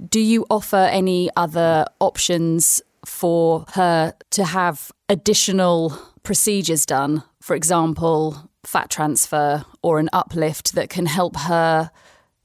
do 0.09 0.21
you 0.21 0.47
offer 0.51 0.89
any 0.91 1.31
other 1.37 1.87
options 2.01 2.83
for 3.05 3.65
her 3.75 4.15
to 4.31 4.45
have 4.45 4.91
additional 5.09 5.97
procedures 6.23 6.87
done? 6.87 7.23
For 7.41 7.55
example, 7.55 8.51
fat 8.65 8.91
transfer 8.91 9.65
or 9.83 9.99
an 9.99 10.09
uplift 10.13 10.75
that 10.75 10.89
can 10.89 11.07
help 11.07 11.37
her 11.37 11.91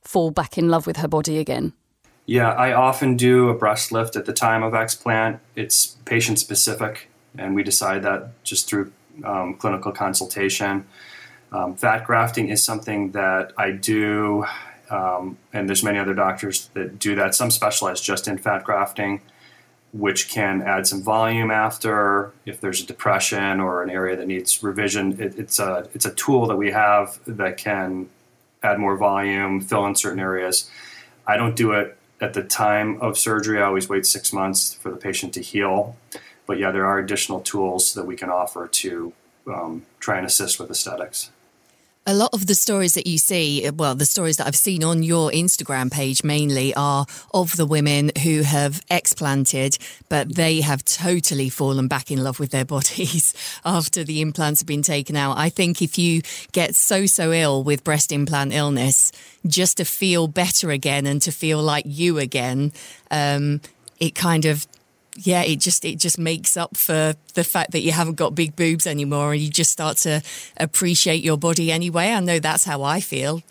fall 0.03 0.31
back 0.31 0.57
in 0.57 0.69
love 0.69 0.85
with 0.85 0.97
her 0.97 1.07
body 1.07 1.37
again? 1.37 1.73
Yeah, 2.25 2.51
I 2.51 2.73
often 2.73 3.15
do 3.15 3.49
a 3.49 3.55
breast 3.55 3.91
lift 3.91 4.15
at 4.15 4.25
the 4.25 4.33
time 4.33 4.61
of 4.61 4.73
explant. 4.73 5.39
It's 5.55 5.97
patient 6.05 6.37
specific 6.37 7.08
and 7.37 7.55
we 7.55 7.63
decide 7.63 8.03
that 8.03 8.43
just 8.43 8.67
through 8.67 8.91
um, 9.23 9.55
clinical 9.55 9.91
consultation. 9.91 10.85
Um, 11.51 11.75
fat 11.75 12.05
grafting 12.05 12.49
is 12.49 12.63
something 12.63 13.11
that 13.11 13.53
I 13.57 13.71
do, 13.71 14.45
um, 14.89 15.37
and 15.51 15.67
there's 15.67 15.83
many 15.83 15.97
other 15.97 16.13
doctors 16.13 16.69
that 16.73 16.99
do 16.99 17.15
that. 17.15 17.35
Some 17.35 17.51
specialize 17.51 18.01
just 18.01 18.27
in 18.27 18.37
fat 18.37 18.63
grafting, 18.63 19.21
which 19.91 20.29
can 20.29 20.61
add 20.61 20.85
some 20.85 21.01
volume 21.01 21.49
after 21.49 22.31
if 22.45 22.61
there's 22.61 22.81
a 22.81 22.85
depression 22.85 23.59
or 23.59 23.81
an 23.81 23.89
area 23.89 24.15
that 24.15 24.27
needs 24.27 24.61
revision. 24.61 25.19
It, 25.19 25.39
it's 25.39 25.59
a 25.59 25.89
it's 25.93 26.05
a 26.05 26.13
tool 26.13 26.45
that 26.47 26.55
we 26.55 26.71
have 26.71 27.19
that 27.25 27.57
can 27.57 28.09
add 28.61 28.77
more 28.77 28.97
volume, 28.97 29.61
fill 29.61 29.85
in 29.85 29.95
certain 29.95 30.19
areas. 30.19 30.69
I 31.25 31.37
don't 31.37 31.55
do 31.55 31.71
it 31.71 31.97
at 32.21 32.33
the 32.33 32.43
time 32.43 33.01
of 33.01 33.17
surgery. 33.17 33.59
I 33.59 33.65
always 33.65 33.89
wait 33.89 34.05
six 34.05 34.33
months 34.33 34.73
for 34.73 34.91
the 34.91 34.97
patient 34.97 35.33
to 35.35 35.41
heal 35.41 35.95
but 36.49 36.57
yeah, 36.57 36.71
there 36.71 36.87
are 36.87 36.97
additional 36.97 37.41
tools 37.41 37.93
that 37.93 38.07
we 38.07 38.15
can 38.15 38.31
offer 38.31 38.67
to 38.67 39.13
um, 39.45 39.85
try 39.99 40.17
and 40.17 40.25
assist 40.25 40.59
with 40.59 40.71
aesthetics. 40.71 41.29
A 42.07 42.15
lot 42.15 42.31
of 42.33 42.47
the 42.47 42.55
stories 42.55 42.95
that 42.95 43.05
you 43.05 43.19
see, 43.19 43.69
well, 43.69 43.93
the 43.93 44.03
stories 44.03 44.37
that 44.37 44.47
I've 44.47 44.55
seen 44.55 44.83
on 44.83 45.03
your 45.03 45.29
Instagram 45.29 45.91
page 45.91 46.23
mainly 46.23 46.73
are 46.73 47.05
of 47.35 47.55
the 47.55 47.67
women 47.67 48.09
who 48.23 48.41
have 48.41 48.83
explanted, 48.89 49.77
but 50.09 50.33
they 50.37 50.61
have 50.61 50.83
totally 50.83 51.49
fallen 51.49 51.87
back 51.87 52.09
in 52.09 52.23
love 52.23 52.39
with 52.39 52.49
their 52.49 52.65
bodies 52.65 53.31
after 53.63 54.03
the 54.03 54.19
implants 54.19 54.61
have 54.61 54.67
been 54.67 54.81
taken 54.81 55.15
out. 55.15 55.37
I 55.37 55.49
think 55.49 55.83
if 55.83 55.99
you 55.99 56.23
get 56.51 56.73
so, 56.73 57.05
so 57.05 57.31
ill 57.31 57.63
with 57.63 57.83
breast 57.83 58.11
implant 58.11 58.53
illness, 58.53 59.11
just 59.45 59.77
to 59.77 59.85
feel 59.85 60.27
better 60.27 60.71
again 60.71 61.05
and 61.05 61.21
to 61.21 61.31
feel 61.31 61.61
like 61.61 61.85
you 61.87 62.17
again, 62.17 62.73
um, 63.11 63.61
it 63.99 64.15
kind 64.15 64.45
of 64.45 64.65
yeah, 65.25 65.41
it 65.41 65.57
just 65.57 65.85
it 65.85 65.97
just 65.97 66.17
makes 66.17 66.55
up 66.55 66.77
for 66.77 67.13
the 67.33 67.43
fact 67.43 67.71
that 67.71 67.81
you 67.81 67.91
haven't 67.91 68.15
got 68.15 68.35
big 68.35 68.55
boobs 68.55 68.87
anymore, 68.87 69.33
and 69.33 69.41
you 69.41 69.49
just 69.49 69.71
start 69.71 69.97
to 69.97 70.21
appreciate 70.57 71.23
your 71.23 71.37
body 71.37 71.71
anyway. 71.71 72.11
I 72.11 72.19
know 72.19 72.39
that's 72.39 72.63
how 72.63 72.83
I 72.83 72.99
feel. 73.01 73.41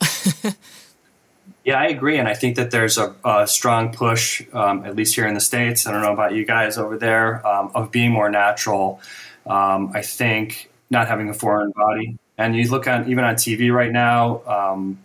yeah, 1.64 1.78
I 1.78 1.86
agree, 1.88 2.18
and 2.18 2.28
I 2.28 2.34
think 2.34 2.56
that 2.56 2.70
there's 2.70 2.98
a, 2.98 3.14
a 3.24 3.46
strong 3.46 3.92
push, 3.92 4.42
um, 4.52 4.84
at 4.84 4.96
least 4.96 5.14
here 5.14 5.26
in 5.26 5.34
the 5.34 5.40
states. 5.40 5.86
I 5.86 5.92
don't 5.92 6.02
know 6.02 6.12
about 6.12 6.34
you 6.34 6.44
guys 6.44 6.78
over 6.78 6.96
there, 6.96 7.46
um, 7.46 7.70
of 7.74 7.90
being 7.90 8.12
more 8.12 8.30
natural. 8.30 9.00
Um, 9.46 9.92
I 9.94 10.02
think 10.02 10.70
not 10.90 11.08
having 11.08 11.28
a 11.28 11.34
foreign 11.34 11.72
body, 11.72 12.18
and 12.36 12.56
you 12.56 12.70
look 12.70 12.86
on 12.86 13.10
even 13.10 13.24
on 13.24 13.34
TV 13.34 13.72
right 13.72 13.92
now, 13.92 14.42
um, 14.46 14.98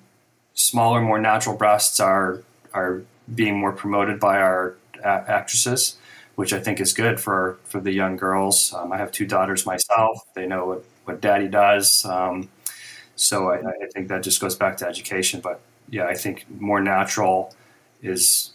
smaller, 0.53 1.01
more 1.01 1.19
natural 1.19 1.57
breasts 1.57 1.99
are 1.99 2.41
are 2.73 3.03
being 3.33 3.57
more 3.57 3.71
promoted 3.71 4.19
by 4.19 4.39
our 4.39 4.75
actresses 5.03 5.97
which 6.35 6.53
I 6.53 6.59
think 6.59 6.79
is 6.79 6.93
good 6.93 7.19
for 7.19 7.57
for 7.63 7.79
the 7.79 7.91
young 7.91 8.15
girls. 8.15 8.73
Um, 8.73 8.91
I 8.91 8.97
have 8.97 9.11
two 9.11 9.25
daughters 9.25 9.65
myself; 9.65 10.19
they 10.33 10.47
know 10.47 10.65
what, 10.65 10.85
what 11.05 11.21
daddy 11.21 11.47
does. 11.47 12.05
Um, 12.05 12.49
so 13.15 13.51
I, 13.51 13.59
I, 13.59 13.87
think 13.93 14.07
that 14.07 14.23
just 14.23 14.41
goes 14.41 14.55
back 14.55 14.77
to 14.77 14.87
education. 14.87 15.39
But 15.39 15.61
yeah, 15.89 16.05
I 16.05 16.15
think 16.15 16.45
more 16.59 16.81
natural 16.81 17.53
is 18.01 18.51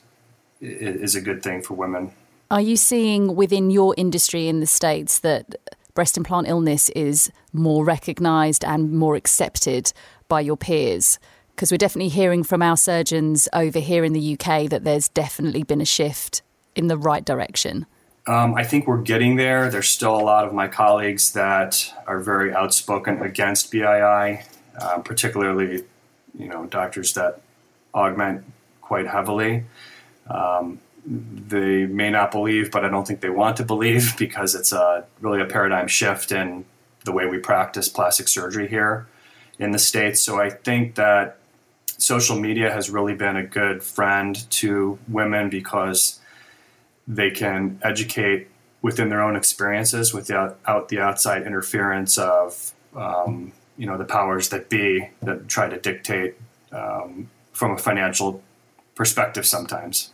is 0.60 1.14
a 1.14 1.20
good 1.20 1.42
thing 1.42 1.62
for 1.62 1.74
women. 1.74 2.10
Are 2.50 2.60
you 2.60 2.76
seeing 2.76 3.36
within 3.36 3.70
your 3.70 3.94
industry 3.96 4.48
in 4.48 4.60
the 4.60 4.66
states 4.66 5.20
that 5.20 5.54
breast 5.94 6.16
implant 6.16 6.48
illness 6.48 6.88
is 6.90 7.30
more 7.52 7.84
recognised 7.84 8.64
and 8.64 8.92
more 8.92 9.14
accepted 9.14 9.92
by 10.28 10.40
your 10.40 10.56
peers? 10.56 11.18
Because 11.54 11.70
we're 11.70 11.78
definitely 11.78 12.08
hearing 12.08 12.42
from 12.42 12.62
our 12.62 12.76
surgeons 12.76 13.48
over 13.52 13.78
here 13.78 14.04
in 14.04 14.12
the 14.12 14.32
UK 14.34 14.68
that 14.70 14.84
there's 14.84 15.08
definitely 15.08 15.62
been 15.62 15.80
a 15.80 15.84
shift 15.84 16.42
in 16.74 16.88
the 16.88 16.96
right 16.96 17.24
direction? 17.24 17.86
Um, 18.26 18.54
I 18.54 18.64
think 18.64 18.86
we're 18.86 19.00
getting 19.00 19.36
there. 19.36 19.70
There's 19.70 19.88
still 19.88 20.14
a 20.14 20.20
lot 20.20 20.46
of 20.46 20.52
my 20.52 20.68
colleagues 20.68 21.32
that 21.32 21.92
are 22.06 22.20
very 22.20 22.52
outspoken 22.52 23.22
against 23.22 23.72
BII, 23.72 24.44
um, 24.82 25.02
particularly, 25.02 25.84
you 26.38 26.48
know, 26.48 26.66
doctors 26.66 27.14
that 27.14 27.40
augment 27.94 28.44
quite 28.82 29.06
heavily. 29.06 29.64
Um, 30.26 30.78
they 31.06 31.86
may 31.86 32.10
not 32.10 32.30
believe, 32.30 32.70
but 32.70 32.84
I 32.84 32.90
don't 32.90 33.06
think 33.06 33.22
they 33.22 33.30
want 33.30 33.56
to 33.58 33.64
believe 33.64 34.14
because 34.18 34.54
it's 34.54 34.72
a 34.72 35.06
really 35.20 35.40
a 35.40 35.46
paradigm 35.46 35.88
shift 35.88 36.30
in 36.30 36.66
the 37.04 37.12
way 37.12 37.26
we 37.26 37.38
practice 37.38 37.88
plastic 37.88 38.28
surgery 38.28 38.68
here 38.68 39.06
in 39.58 39.70
the 39.70 39.78
States. 39.78 40.22
So 40.22 40.40
I 40.40 40.50
think 40.50 40.96
that 40.96 41.38
social 41.96 42.38
media 42.38 42.70
has 42.70 42.90
really 42.90 43.14
been 43.14 43.36
a 43.36 43.42
good 43.42 43.82
friend 43.82 44.36
to 44.50 44.98
women 45.08 45.48
because 45.48 46.17
they 47.08 47.30
can 47.30 47.80
educate 47.82 48.48
within 48.82 49.08
their 49.08 49.22
own 49.22 49.34
experiences 49.34 50.14
without 50.14 50.58
out 50.66 50.88
the 50.88 51.00
outside 51.00 51.42
interference 51.42 52.18
of 52.18 52.72
um, 52.94 53.52
you 53.76 53.86
know 53.86 53.96
the 53.96 54.04
powers 54.04 54.50
that 54.50 54.68
be 54.68 55.08
that 55.22 55.48
try 55.48 55.68
to 55.68 55.80
dictate 55.80 56.36
um, 56.70 57.28
from 57.52 57.72
a 57.72 57.78
financial 57.78 58.42
perspective 58.94 59.46
sometimes. 59.46 60.12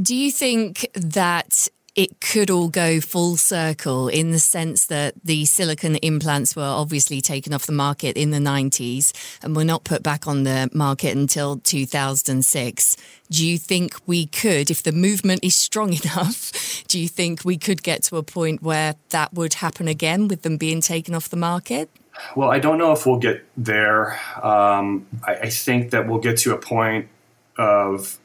Do 0.00 0.14
you 0.14 0.30
think 0.30 0.86
that 0.94 1.68
it 1.98 2.20
could 2.20 2.48
all 2.48 2.68
go 2.68 3.00
full 3.00 3.36
circle 3.36 4.06
in 4.06 4.30
the 4.30 4.38
sense 4.38 4.86
that 4.86 5.14
the 5.24 5.44
silicone 5.44 5.96
implants 5.96 6.54
were 6.54 6.62
obviously 6.62 7.20
taken 7.20 7.52
off 7.52 7.66
the 7.66 7.72
market 7.72 8.16
in 8.16 8.30
the 8.30 8.38
90s 8.38 9.12
and 9.42 9.56
were 9.56 9.64
not 9.64 9.82
put 9.82 10.00
back 10.00 10.28
on 10.28 10.44
the 10.44 10.70
market 10.72 11.16
until 11.16 11.56
2006. 11.56 12.96
Do 13.32 13.44
you 13.44 13.58
think 13.58 13.96
we 14.06 14.26
could, 14.26 14.70
if 14.70 14.84
the 14.84 14.92
movement 14.92 15.42
is 15.42 15.56
strong 15.56 15.92
enough, 16.04 16.84
do 16.86 17.00
you 17.00 17.08
think 17.08 17.44
we 17.44 17.58
could 17.58 17.82
get 17.82 18.04
to 18.04 18.16
a 18.16 18.22
point 18.22 18.62
where 18.62 18.94
that 19.08 19.34
would 19.34 19.54
happen 19.54 19.88
again 19.88 20.28
with 20.28 20.42
them 20.42 20.56
being 20.56 20.80
taken 20.80 21.16
off 21.16 21.28
the 21.28 21.36
market? 21.36 21.90
Well, 22.36 22.48
I 22.48 22.60
don't 22.60 22.78
know 22.78 22.92
if 22.92 23.06
we'll 23.06 23.18
get 23.18 23.44
there. 23.56 24.20
Um, 24.40 25.08
I, 25.26 25.34
I 25.34 25.50
think 25.50 25.90
that 25.90 26.06
we'll 26.06 26.20
get 26.20 26.38
to 26.38 26.54
a 26.54 26.58
point 26.58 27.08
of 27.56 28.20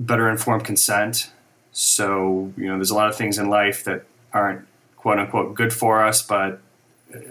better 0.00 0.28
informed 0.28 0.64
consent 0.64 1.30
so, 1.82 2.52
you 2.58 2.66
know, 2.66 2.76
there's 2.76 2.90
a 2.90 2.94
lot 2.94 3.08
of 3.08 3.16
things 3.16 3.38
in 3.38 3.48
life 3.48 3.84
that 3.84 4.04
aren't 4.34 4.66
quote 4.96 5.18
unquote 5.18 5.54
good 5.54 5.72
for 5.72 6.04
us, 6.04 6.20
but 6.20 6.60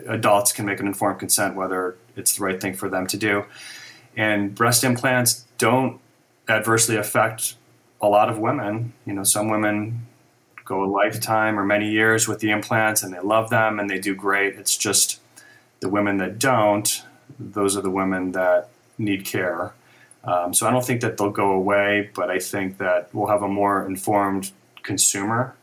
adults 0.07 0.51
can 0.51 0.65
make 0.65 0.79
an 0.79 0.87
informed 0.87 1.19
consent 1.19 1.55
whether 1.55 1.95
it's 2.15 2.35
the 2.35 2.43
right 2.43 2.59
thing 2.59 2.73
for 2.73 2.89
them 2.89 3.05
to 3.05 3.15
do. 3.15 3.45
And 4.17 4.55
breast 4.55 4.83
implants 4.83 5.45
don't 5.59 5.99
adversely 6.47 6.95
affect 6.95 7.57
a 8.01 8.07
lot 8.07 8.27
of 8.27 8.39
women. 8.39 8.93
You 9.05 9.13
know, 9.13 9.23
some 9.23 9.49
women 9.49 10.07
go 10.65 10.83
a 10.83 10.89
lifetime 10.89 11.59
or 11.59 11.63
many 11.63 11.91
years 11.91 12.27
with 12.27 12.39
the 12.39 12.49
implants 12.49 13.03
and 13.03 13.13
they 13.13 13.19
love 13.19 13.51
them 13.51 13.79
and 13.79 13.87
they 13.87 13.99
do 13.99 14.15
great. 14.15 14.55
It's 14.55 14.75
just 14.75 15.21
the 15.79 15.89
women 15.89 16.17
that 16.17 16.39
don't, 16.39 17.03
those 17.39 17.77
are 17.77 17.81
the 17.81 17.91
women 17.91 18.31
that 18.31 18.69
need 18.97 19.25
care. 19.25 19.75
Um, 20.23 20.53
so 20.53 20.67
I 20.67 20.71
don't 20.71 20.85
think 20.85 21.01
that 21.01 21.17
they'll 21.17 21.29
go 21.29 21.51
away, 21.51 22.09
but 22.13 22.29
I 22.29 22.39
think 22.39 22.77
that 22.77 23.09
we'll 23.13 23.27
have 23.27 23.41
a 23.41 23.47
more 23.47 23.85
informed 23.85 24.51
consumer, 24.83 25.55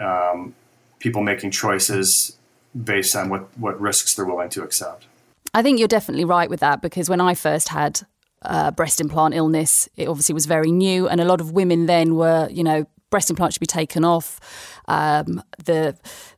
um, 0.00 0.54
people 0.98 1.22
making 1.22 1.52
choices 1.52 2.36
based 2.84 3.14
on 3.16 3.28
what, 3.28 3.48
what 3.58 3.80
risks 3.80 4.14
they're 4.14 4.24
willing 4.24 4.50
to 4.50 4.62
accept. 4.62 5.06
I 5.54 5.62
think 5.62 5.78
you're 5.78 5.88
definitely 5.88 6.24
right 6.24 6.50
with 6.50 6.60
that 6.60 6.82
because 6.82 7.08
when 7.08 7.20
I 7.20 7.34
first 7.34 7.68
had 7.68 8.00
uh, 8.42 8.70
breast 8.70 9.00
implant 9.00 9.34
illness, 9.34 9.88
it 9.96 10.08
obviously 10.08 10.34
was 10.34 10.46
very 10.46 10.70
new, 10.70 11.08
and 11.08 11.20
a 11.20 11.24
lot 11.24 11.40
of 11.40 11.52
women 11.52 11.86
then 11.86 12.16
were, 12.16 12.48
you 12.50 12.62
know, 12.62 12.86
breast 13.10 13.30
implants 13.30 13.54
should 13.54 13.60
be 13.60 13.66
taken 13.66 14.04
off. 14.04 14.40
Um, 14.86 15.42
the 15.64 15.96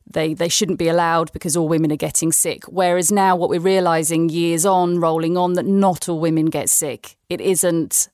they 0.09 0.33
they 0.33 0.49
shouldn't 0.49 0.79
be 0.79 0.87
allowed 0.87 1.31
because 1.31 1.55
all 1.55 1.67
women 1.67 1.91
are 1.91 1.97
getting 1.97 2.31
sick. 2.31 2.63
Whereas 2.65 3.11
now, 3.11 3.35
what 3.35 3.49
we're 3.49 3.59
realizing 3.59 4.29
years 4.29 4.65
on, 4.65 4.99
rolling 4.99 5.37
on, 5.37 5.53
that 5.53 5.65
not 5.65 6.09
all 6.09 6.19
women 6.19 6.45
get 6.47 6.69
sick. 6.69 7.17
It 7.29 7.41
isn't 7.41 8.09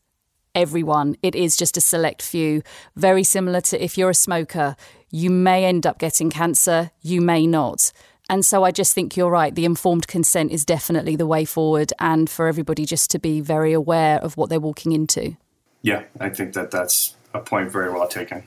everyone. 0.56 1.16
It 1.22 1.36
is 1.36 1.56
just 1.56 1.78
a 1.78 1.82
select 1.82 2.22
few. 2.22 2.64
Very 2.96 3.24
similar 3.24 3.62
to 3.62 3.84
if 3.84 3.98
you're 3.98 4.10
a 4.10 4.16
smoker, 4.16 4.76
you 5.12 5.30
may 5.30 5.66
end 5.66 5.86
up 5.86 6.00
getting 6.00 6.30
cancer, 6.30 6.92
you 7.02 7.22
may 7.22 7.48
not. 7.48 7.92
And 8.30 8.46
so 8.46 8.64
I 8.64 8.72
just 8.72 8.94
think 8.94 9.16
you're 9.16 9.30
right. 9.30 9.56
The 9.56 9.64
informed 9.64 10.08
consent 10.08 10.52
is 10.52 10.66
definitely 10.66 11.16
the 11.16 11.26
way 11.26 11.46
forward, 11.46 11.94
and 12.00 12.30
for 12.30 12.48
everybody 12.48 12.86
just 12.86 13.10
to 13.12 13.20
be 13.20 13.40
very 13.40 13.72
aware 13.72 14.20
of 14.20 14.36
what 14.36 14.50
they're 14.50 14.60
walking 14.60 14.92
into. 14.92 15.38
Yeah, 15.82 16.04
I 16.20 16.30
think 16.30 16.54
that 16.54 16.72
that's 16.72 17.16
a 17.34 17.40
point 17.40 17.72
very 17.72 17.92
well 17.92 18.08
taken. 18.08 18.44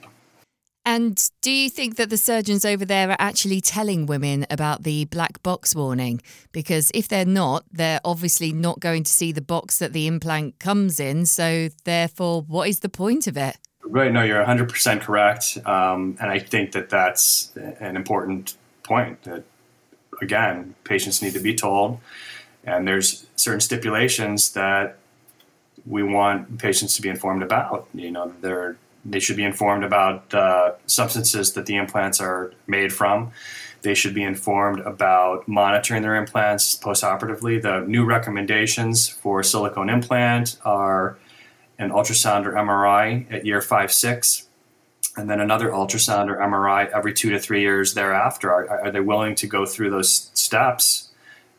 And 0.85 1.31
do 1.43 1.51
you 1.51 1.69
think 1.69 1.97
that 1.97 2.09
the 2.09 2.17
surgeons 2.17 2.65
over 2.65 2.85
there 2.85 3.11
are 3.11 3.17
actually 3.19 3.61
telling 3.61 4.07
women 4.07 4.47
about 4.51 4.83
the 4.83 5.05
black 5.05 5.43
box 5.43 5.75
warning? 5.75 6.23
Because 6.53 6.91
if 6.95 7.07
they're 7.07 7.27
not, 7.27 7.65
they're 7.71 8.01
obviously 8.05 8.53
not 8.53 8.81
going 8.81 9.05
to 9.05 9.13
see 9.13 9.31
the 9.31 9.43
box 9.43 9.79
that 9.79 9.93
the 9.93 10.07
implant 10.07 10.59
comes 10.59 10.99
in. 10.99 11.27
So, 11.27 11.69
therefore, 11.85 12.43
what 12.43 12.69
is 12.69 12.81
the 12.81 12.89
point 12.89 13.27
of 13.27 13.37
it? 13.37 13.59
Right. 13.85 14.13
No, 14.13 14.23
you're 14.23 14.45
100% 14.45 15.01
correct. 15.03 15.59
Um, 15.67 16.17
and 16.21 16.31
I 16.31 16.39
think 16.39 16.73
that 16.73 16.89
that's 16.89 17.53
an 17.57 17.97
important 17.97 18.55
point 18.83 19.23
that, 19.25 19.45
again, 20.23 20.75
patients 20.85 21.21
need 21.23 21.35
to 21.35 21.41
be 21.41 21.55
told. 21.55 22.01
And 22.65 22.89
there's 22.89 23.27
certain 23.37 23.61
stipulations 23.61 24.53
that 24.53 24.99
we 25.87 26.03
want 26.03 26.59
patients 26.59 26.97
to 26.97 27.03
be 27.03 27.09
informed 27.09 27.43
about. 27.43 27.89
You 27.95 28.11
know, 28.11 28.33
they're 28.41 28.77
they 29.05 29.21
should 29.21 29.37
be 29.37 29.45
informed 29.45 29.83
about 29.83 30.33
uh, 30.35 30.73
substances 30.87 31.55
that 31.55 31.67
the 31.67 31.77
implants 31.77 32.21
are 32.21 32.53
made 32.67 32.93
from. 32.93 33.33
They 33.83 33.95
should 33.95 34.15
be 34.15 34.23
informed 34.23 34.81
about 34.81 35.49
monitoring 35.49 36.03
their 36.03 36.17
implants 36.17 36.77
postoperatively. 36.77 37.63
The 37.63 37.81
new 37.87 38.05
recommendations 38.05 39.09
for 39.09 39.43
silicone 39.43 39.89
implant 39.89 40.59
are 40.65 41.17
an 41.79 41.91
ultrasound 41.91 42.45
or 42.45 42.53
MRI 42.53 43.33
at 43.33 43.47
year 43.47 43.63
five, 43.63 43.91
six, 43.91 44.49
and 45.17 45.31
then 45.31 45.41
another 45.41 45.71
ultrasound 45.71 46.29
or 46.29 46.37
MRI 46.37 46.91
every 46.91 47.15
two 47.15 47.31
to 47.31 47.39
three 47.39 47.63
years 47.63 47.95
thereafter. 47.95 48.53
Are, 48.53 48.69
are 48.69 48.91
they 48.91 49.01
willing 49.01 49.35
to 49.37 49.47
go 49.47 49.65
through 49.65 49.91
those 49.91 50.31
steps, 50.35 51.09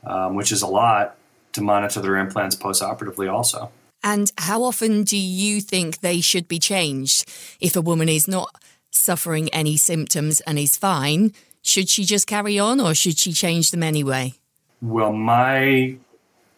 um, 0.06 0.36
which 0.36 0.52
is 0.52 0.62
a 0.62 0.68
lot, 0.68 1.18
to 1.54 1.62
monitor 1.62 2.02
their 2.02 2.18
implants 2.18 2.56
postoperatively 2.56 3.32
also? 3.32 3.72
And 4.04 4.32
how 4.38 4.64
often 4.64 5.04
do 5.04 5.18
you 5.18 5.62
think 5.62 6.00
they 6.00 6.22
should 6.22 6.48
be 6.48 6.60
changed? 6.60 7.30
If 7.60 7.76
a 7.76 7.82
woman 7.82 8.10
is 8.10 8.28
not 8.28 8.56
suffering 8.92 9.50
any 9.50 9.78
symptoms 9.78 10.42
and 10.42 10.58
is 10.58 10.78
fine, 10.78 11.34
should 11.62 11.90
she 11.90 12.04
just 12.04 12.28
carry 12.28 12.58
on 12.58 12.80
or 12.80 12.96
should 12.96 13.18
she 13.18 13.32
change 13.32 13.72
them 13.72 13.84
anyway? 13.84 14.34
Well, 14.82 15.14
my 15.14 15.96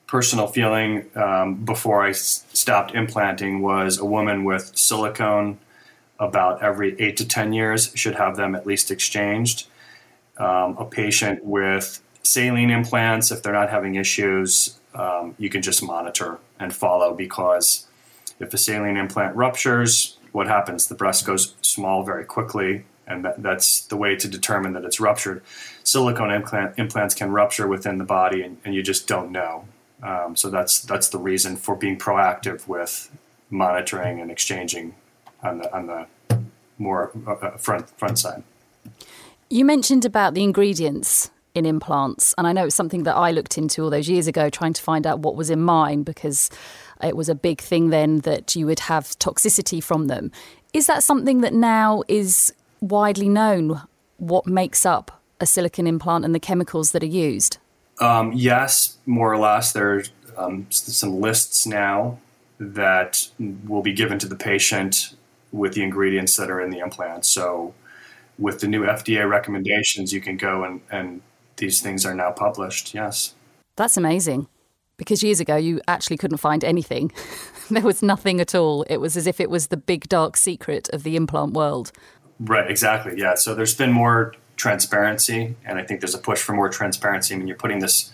personal 0.07 0.47
feeling 0.47 1.09
um, 1.15 1.55
before 1.65 2.03
I 2.03 2.11
s- 2.11 2.45
stopped 2.53 2.95
implanting 2.95 3.61
was 3.61 3.97
a 3.97 4.05
woman 4.05 4.45
with 4.45 4.77
silicone 4.77 5.57
about 6.19 6.61
every 6.61 6.95
eight 7.01 7.17
to 7.17 7.27
10 7.27 7.51
years 7.51 7.91
should 7.95 8.15
have 8.15 8.37
them 8.37 8.55
at 8.55 8.65
least 8.65 8.91
exchanged. 8.91 9.67
Um, 10.37 10.77
a 10.77 10.85
patient 10.85 11.43
with 11.43 12.01
saline 12.23 12.69
implants, 12.69 13.31
if 13.31 13.43
they're 13.43 13.53
not 13.53 13.69
having 13.69 13.95
issues, 13.95 14.79
um, 14.93 15.35
you 15.37 15.49
can 15.49 15.61
just 15.61 15.83
monitor 15.83 16.39
and 16.63 16.73
follow 16.73 17.13
because 17.13 17.87
if 18.39 18.53
a 18.53 18.57
saline 18.57 18.97
implant 18.97 19.35
ruptures, 19.35 20.17
what 20.31 20.47
happens? 20.47 20.87
The 20.87 20.95
breast 20.95 21.25
goes 21.25 21.55
small 21.61 22.03
very 22.03 22.25
quickly, 22.25 22.85
and 23.05 23.23
that, 23.23 23.43
that's 23.43 23.81
the 23.81 23.97
way 23.97 24.15
to 24.15 24.27
determine 24.27 24.73
that 24.73 24.83
it's 24.83 24.99
ruptured. 24.99 25.43
Silicone 25.83 26.31
implant, 26.31 26.79
implants 26.79 27.13
can 27.13 27.31
rupture 27.31 27.67
within 27.67 27.97
the 27.99 28.03
body, 28.03 28.41
and, 28.41 28.57
and 28.65 28.73
you 28.73 28.81
just 28.81 29.07
don't 29.07 29.31
know. 29.31 29.65
Um, 30.01 30.35
so 30.35 30.49
that's 30.49 30.81
that's 30.81 31.09
the 31.09 31.17
reason 31.17 31.55
for 31.55 31.75
being 31.75 31.97
proactive 31.97 32.67
with 32.67 33.09
monitoring 33.49 34.19
and 34.19 34.29
exchanging 34.31 34.95
on 35.41 35.59
the 35.59 35.73
on 35.73 35.87
the 35.87 36.07
more 36.77 37.11
uh, 37.25 37.31
uh 37.31 37.57
front 37.57 37.89
front 37.97 38.19
side. 38.19 38.43
You 39.49 39.63
mentioned 39.63 40.03
about 40.03 40.33
the 40.33 40.43
ingredients 40.43 41.31
in 41.55 41.65
implants. 41.65 42.33
And 42.37 42.47
I 42.47 42.53
know 42.53 42.65
it's 42.65 42.75
something 42.75 43.03
that 43.03 43.15
I 43.15 43.31
looked 43.31 43.57
into 43.57 43.83
all 43.83 43.89
those 43.89 44.09
years 44.09 44.27
ago, 44.27 44.49
trying 44.49 44.73
to 44.73 44.81
find 44.81 45.05
out 45.05 45.19
what 45.19 45.35
was 45.35 45.49
in 45.49 45.61
mine 45.61 46.03
because 46.03 46.49
it 47.03 47.15
was 47.15 47.29
a 47.29 47.35
big 47.35 47.61
thing 47.61 47.89
then 47.89 48.19
that 48.19 48.55
you 48.55 48.65
would 48.65 48.79
have 48.81 49.05
toxicity 49.19 49.83
from 49.83 50.07
them. 50.07 50.31
Is 50.73 50.87
that 50.87 51.03
something 51.03 51.41
that 51.41 51.53
now 51.53 52.03
is 52.07 52.53
widely 52.81 53.29
known? 53.29 53.81
What 54.17 54.47
makes 54.47 54.85
up 54.85 55.21
a 55.39 55.45
silicon 55.45 55.85
implant 55.85 56.25
and 56.25 56.33
the 56.33 56.39
chemicals 56.39 56.91
that 56.91 57.03
are 57.03 57.07
used? 57.07 57.57
Um, 57.99 58.31
yes, 58.33 58.97
more 59.05 59.31
or 59.31 59.37
less. 59.37 59.73
There's 59.73 60.11
um, 60.37 60.65
some 60.69 61.21
lists 61.21 61.67
now 61.67 62.19
that 62.59 63.29
will 63.67 63.81
be 63.81 63.93
given 63.93 64.17
to 64.19 64.27
the 64.27 64.35
patient 64.35 65.13
with 65.51 65.73
the 65.73 65.83
ingredients 65.83 66.35
that 66.37 66.49
are 66.49 66.59
in 66.59 66.71
the 66.71 66.79
implant. 66.79 67.25
So, 67.25 67.73
with 68.39 68.61
the 68.61 68.67
new 68.67 68.83
FDA 68.83 69.29
recommendations, 69.29 70.11
you 70.11 70.19
can 70.19 70.37
go 70.37 70.63
and, 70.63 70.81
and 70.89 71.21
these 71.57 71.81
things 71.81 72.05
are 72.05 72.13
now 72.13 72.31
published. 72.31 72.93
Yes. 72.93 73.35
That's 73.75 73.97
amazing. 73.97 74.47
Because 74.97 75.23
years 75.23 75.39
ago, 75.39 75.55
you 75.55 75.81
actually 75.87 76.17
couldn't 76.17 76.37
find 76.37 76.63
anything. 76.63 77.11
there 77.69 77.81
was 77.81 78.03
nothing 78.03 78.39
at 78.39 78.53
all. 78.53 78.83
It 78.83 78.97
was 78.97 79.17
as 79.17 79.27
if 79.27 79.39
it 79.39 79.49
was 79.49 79.67
the 79.67 79.77
big 79.77 80.07
dark 80.07 80.37
secret 80.37 80.89
of 80.93 81.03
the 81.03 81.15
implant 81.15 81.53
world. 81.53 81.91
Right, 82.39 82.69
exactly. 82.69 83.13
Yeah. 83.17 83.35
So 83.35 83.55
there's 83.55 83.75
been 83.75 83.91
more 83.91 84.33
transparency, 84.55 85.55
and 85.65 85.79
I 85.79 85.83
think 85.83 86.01
there's 86.01 86.15
a 86.15 86.19
push 86.19 86.41
for 86.41 86.53
more 86.53 86.69
transparency. 86.69 87.33
I 87.33 87.37
mean, 87.37 87.47
you're 87.47 87.57
putting 87.57 87.79
this 87.79 88.11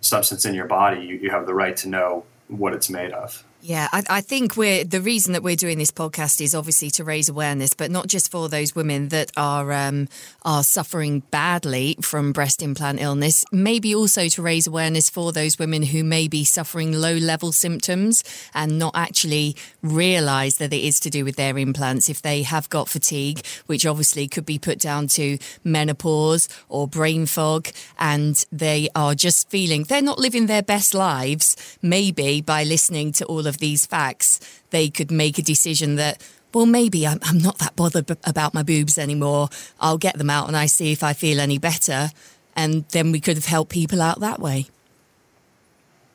substance 0.00 0.44
in 0.44 0.54
your 0.54 0.66
body, 0.66 1.00
you, 1.00 1.16
you 1.16 1.30
have 1.30 1.46
the 1.46 1.54
right 1.54 1.76
to 1.78 1.88
know 1.88 2.24
what 2.46 2.72
it's 2.72 2.88
made 2.88 3.12
of. 3.12 3.44
Yeah, 3.60 3.88
I, 3.90 4.04
I, 4.08 4.20
think 4.20 4.56
we're 4.56 4.84
the 4.84 5.00
reason 5.00 5.32
that 5.32 5.42
we're 5.42 5.56
doing 5.56 5.78
this 5.78 5.90
podcast 5.90 6.40
is 6.40 6.54
obviously 6.54 6.90
to 6.90 7.02
raise 7.02 7.28
awareness, 7.28 7.74
but 7.74 7.90
not 7.90 8.06
just 8.06 8.30
for 8.30 8.48
those 8.48 8.76
women 8.76 9.08
that 9.08 9.32
are 9.36 9.72
um, 9.72 10.06
are 10.44 10.62
suffering 10.62 11.24
badly 11.32 11.96
from 12.00 12.32
breast 12.32 12.62
implant 12.62 13.00
illness. 13.00 13.44
Maybe 13.50 13.92
also 13.92 14.28
to 14.28 14.42
raise 14.42 14.68
awareness 14.68 15.10
for 15.10 15.32
those 15.32 15.58
women 15.58 15.82
who 15.82 16.04
may 16.04 16.28
be 16.28 16.44
suffering 16.44 16.92
low 16.92 17.14
level 17.14 17.50
symptoms 17.50 18.22
and 18.54 18.78
not 18.78 18.92
actually 18.94 19.56
realise 19.82 20.58
that 20.58 20.72
it 20.72 20.84
is 20.84 21.00
to 21.00 21.10
do 21.10 21.24
with 21.24 21.34
their 21.34 21.58
implants. 21.58 22.08
If 22.08 22.22
they 22.22 22.42
have 22.42 22.70
got 22.70 22.88
fatigue, 22.88 23.44
which 23.66 23.84
obviously 23.84 24.28
could 24.28 24.46
be 24.46 24.60
put 24.60 24.78
down 24.78 25.08
to 25.08 25.36
menopause 25.64 26.48
or 26.68 26.86
brain 26.86 27.26
fog, 27.26 27.70
and 27.98 28.46
they 28.52 28.88
are 28.94 29.16
just 29.16 29.50
feeling 29.50 29.82
they're 29.82 30.00
not 30.00 30.20
living 30.20 30.46
their 30.46 30.62
best 30.62 30.94
lives. 30.94 31.56
Maybe 31.82 32.40
by 32.40 32.62
listening 32.62 33.10
to 33.14 33.24
all 33.24 33.47
of 33.48 33.58
these 33.58 33.86
facts, 33.86 34.38
they 34.70 34.88
could 34.88 35.10
make 35.10 35.38
a 35.38 35.42
decision 35.42 35.96
that, 35.96 36.22
well, 36.54 36.66
maybe 36.66 37.06
I'm, 37.06 37.18
I'm 37.22 37.38
not 37.38 37.58
that 37.58 37.74
bothered 37.74 38.06
b- 38.06 38.14
about 38.24 38.54
my 38.54 38.62
boobs 38.62 38.98
anymore. 38.98 39.48
I'll 39.80 39.98
get 39.98 40.18
them 40.18 40.30
out 40.30 40.46
and 40.46 40.56
I 40.56 40.66
see 40.66 40.92
if 40.92 41.02
I 41.02 41.12
feel 41.12 41.40
any 41.40 41.58
better. 41.58 42.10
And 42.54 42.84
then 42.90 43.12
we 43.12 43.20
could 43.20 43.36
have 43.36 43.46
helped 43.46 43.72
people 43.72 44.00
out 44.00 44.20
that 44.20 44.40
way. 44.40 44.66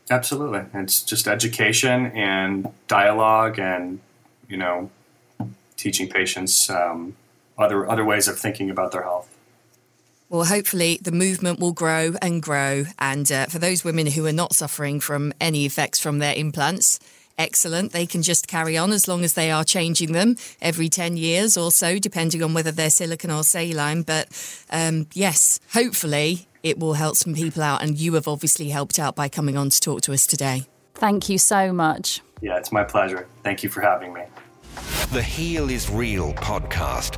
Absolutely. 0.09 0.65
It's 0.73 1.01
just 1.01 1.27
education 1.27 2.07
and 2.07 2.67
dialogue 2.87 3.57
and, 3.59 3.99
you 4.49 4.57
know, 4.57 4.89
teaching 5.77 6.09
patients 6.09 6.69
um, 6.69 7.15
other, 7.57 7.89
other 7.89 8.03
ways 8.03 8.27
of 8.27 8.37
thinking 8.37 8.69
about 8.69 8.91
their 8.91 9.03
health. 9.03 9.29
Well, 10.29 10.45
hopefully 10.45 10.99
the 11.01 11.11
movement 11.11 11.59
will 11.59 11.73
grow 11.73 12.15
and 12.21 12.41
grow. 12.41 12.85
And 12.97 13.31
uh, 13.31 13.45
for 13.45 13.59
those 13.59 13.83
women 13.83 14.07
who 14.07 14.25
are 14.25 14.33
not 14.33 14.53
suffering 14.53 14.99
from 14.99 15.31
any 15.39 15.65
effects 15.65 15.99
from 15.99 16.19
their 16.19 16.33
implants, 16.35 16.99
excellent. 17.37 17.91
They 17.91 18.05
can 18.05 18.21
just 18.21 18.47
carry 18.47 18.77
on 18.77 18.91
as 18.91 19.07
long 19.07 19.23
as 19.23 19.33
they 19.33 19.51
are 19.51 19.63
changing 19.63 20.11
them 20.11 20.35
every 20.61 20.89
10 20.89 21.17
years 21.17 21.57
or 21.57 21.71
so, 21.71 21.99
depending 21.99 22.43
on 22.43 22.53
whether 22.53 22.71
they're 22.71 22.89
silicon 22.89 23.31
or 23.31 23.43
saline. 23.43 24.03
But 24.03 24.27
um, 24.69 25.07
yes, 25.13 25.59
hopefully 25.73 26.47
it 26.61 26.79
will 26.79 26.93
help 26.93 27.15
some 27.15 27.33
people 27.33 27.63
out. 27.63 27.81
And 27.83 27.97
you 27.97 28.13
have 28.13 28.27
obviously 28.27 28.69
helped 28.69 28.99
out 28.99 29.15
by 29.15 29.29
coming 29.29 29.57
on 29.57 29.69
to 29.69 29.79
talk 29.79 30.01
to 30.01 30.13
us 30.13 30.25
today. 30.25 30.67
Thank 30.95 31.29
you 31.29 31.37
so 31.37 31.73
much. 31.73 32.21
Yeah, 32.41 32.57
it's 32.57 32.71
my 32.71 32.83
pleasure. 32.83 33.27
Thank 33.43 33.63
you 33.63 33.69
for 33.69 33.81
having 33.81 34.13
me. 34.13 34.23
The 35.11 35.21
Heal 35.21 35.69
is 35.69 35.89
Real 35.89 36.33
podcast 36.33 37.17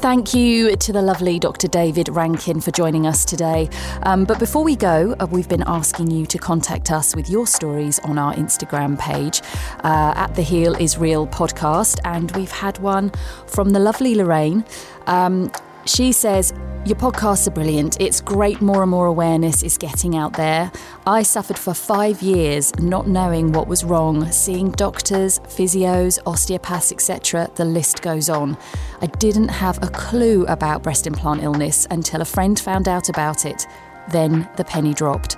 Thank 0.00 0.32
you 0.32 0.76
to 0.76 0.92
the 0.94 1.02
lovely 1.02 1.38
Dr. 1.38 1.68
David 1.68 2.08
Rankin 2.08 2.62
for 2.62 2.70
joining 2.70 3.06
us 3.06 3.22
today. 3.22 3.68
Um, 4.04 4.24
but 4.24 4.38
before 4.38 4.64
we 4.64 4.74
go, 4.74 5.14
uh, 5.20 5.26
we've 5.30 5.46
been 5.46 5.62
asking 5.66 6.10
you 6.10 6.24
to 6.24 6.38
contact 6.38 6.90
us 6.90 7.14
with 7.14 7.28
your 7.28 7.46
stories 7.46 7.98
on 7.98 8.16
our 8.16 8.32
Instagram 8.32 8.98
page 8.98 9.42
uh, 9.84 10.14
at 10.16 10.34
the 10.36 10.42
Heal 10.42 10.74
is 10.74 10.96
Real 10.96 11.26
podcast. 11.26 11.98
And 12.04 12.30
we've 12.32 12.50
had 12.50 12.78
one 12.78 13.12
from 13.46 13.70
the 13.70 13.78
lovely 13.78 14.14
Lorraine. 14.14 14.64
Um, 15.06 15.52
she 15.84 16.12
says, 16.12 16.52
Your 16.84 16.96
podcasts 16.96 17.46
are 17.46 17.52
brilliant. 17.52 18.00
It's 18.00 18.20
great, 18.20 18.60
more 18.60 18.82
and 18.82 18.90
more 18.90 19.06
awareness 19.06 19.62
is 19.62 19.78
getting 19.78 20.16
out 20.16 20.34
there. 20.34 20.70
I 21.06 21.22
suffered 21.22 21.58
for 21.58 21.74
five 21.74 22.22
years 22.22 22.74
not 22.78 23.08
knowing 23.08 23.52
what 23.52 23.68
was 23.68 23.84
wrong, 23.84 24.30
seeing 24.30 24.70
doctors, 24.72 25.38
physios, 25.40 26.18
osteopaths, 26.26 26.92
etc. 26.92 27.50
The 27.54 27.64
list 27.64 28.02
goes 28.02 28.28
on. 28.28 28.56
I 29.00 29.06
didn't 29.06 29.48
have 29.48 29.82
a 29.82 29.88
clue 29.88 30.44
about 30.46 30.82
breast 30.82 31.06
implant 31.06 31.42
illness 31.42 31.86
until 31.90 32.20
a 32.20 32.26
friend 32.26 32.58
found 32.58 32.88
out 32.88 33.08
about 33.08 33.44
it. 33.44 33.66
Then 34.10 34.48
the 34.56 34.64
penny 34.64 34.94
dropped. 34.94 35.36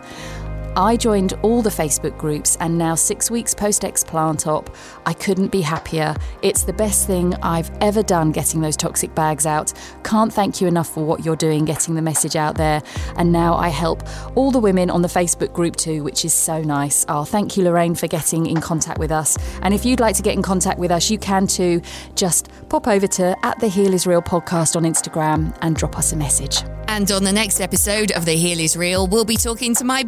I 0.75 0.97
joined 0.97 1.35
all 1.43 1.61
the 1.61 1.69
Facebook 1.69 2.17
groups, 2.17 2.57
and 2.59 2.79
now, 2.79 2.95
six 2.95 3.31
weeks 3.31 3.53
post 3.53 3.83
explant 3.83 4.47
op, 4.47 4.75
I 5.05 5.13
couldn't 5.13 5.49
be 5.49 5.61
happier. 5.61 6.17
It's 6.41 6.63
the 6.65 6.73
best 6.73 7.07
thing 7.07 7.35
I've 7.43 7.71
ever 7.83 8.03
done 8.03 8.33
getting 8.33 8.63
those 8.63 8.77
toxic 8.77 9.15
bags 9.15 9.45
out. 9.45 9.75
Can't 10.03 10.33
thank 10.33 10.63
you 10.63 10.69
enough 10.69 10.89
for 10.89 11.05
what 11.05 11.27
you're 11.27 11.37
doing, 11.37 11.67
getting 11.67 11.95
the 11.95 12.01
message 12.01 12.37
out 12.37 12.57
there. 12.57 12.83
And 13.17 13.31
now 13.31 13.55
I 13.55 13.69
help 13.69 14.03
all 14.35 14.51
the 14.51 14.61
women 14.61 14.89
on 14.89 15.03
the 15.03 15.09
Facebook 15.09 15.53
group 15.53 15.77
too, 15.77 16.03
which 16.03 16.25
is 16.25 16.33
so 16.33 16.63
nice. 16.63 17.05
Oh, 17.07 17.25
thank 17.25 17.57
you, 17.57 17.65
Lorraine, 17.65 17.95
for 17.95 18.07
getting 18.07 18.47
in 18.47 18.63
contact 18.63 18.99
with 18.99 19.13
us. 19.13 19.37
And 19.61 19.75
if 19.75 19.85
you'd 19.85 20.01
like 20.01 20.17
to 20.17 20.23
get 20.23 20.35
in 20.35 20.43
contact 20.43 20.79
with 20.79 20.91
us, 20.91 21.11
you 21.11 21.19
can 21.19 21.47
too. 21.47 21.83
Just 22.15 22.49
pop 22.71 22.89
over 22.89 23.07
to 23.07 23.37
at 23.45 23.61
the 23.61 23.69
Heal 23.69 23.93
is 23.93 24.07
Real 24.07 24.23
podcast 24.23 24.75
on 24.75 24.85
Instagram 24.85 25.55
and 25.61 25.77
drop 25.77 25.99
us 25.99 26.13
a 26.13 26.17
message. 26.17 26.63
And 26.89 27.11
on 27.11 27.25
the 27.25 27.33
next 27.33 27.61
episode 27.61 28.13
of 28.13 28.27
The 28.27 28.33
Heal 28.33 28.61
is 28.61 28.77
Real, 28.77 29.07
we'll 29.07 29.25
be 29.25 29.37
talking 29.37 29.75
to 29.77 29.85
my 29.85 30.05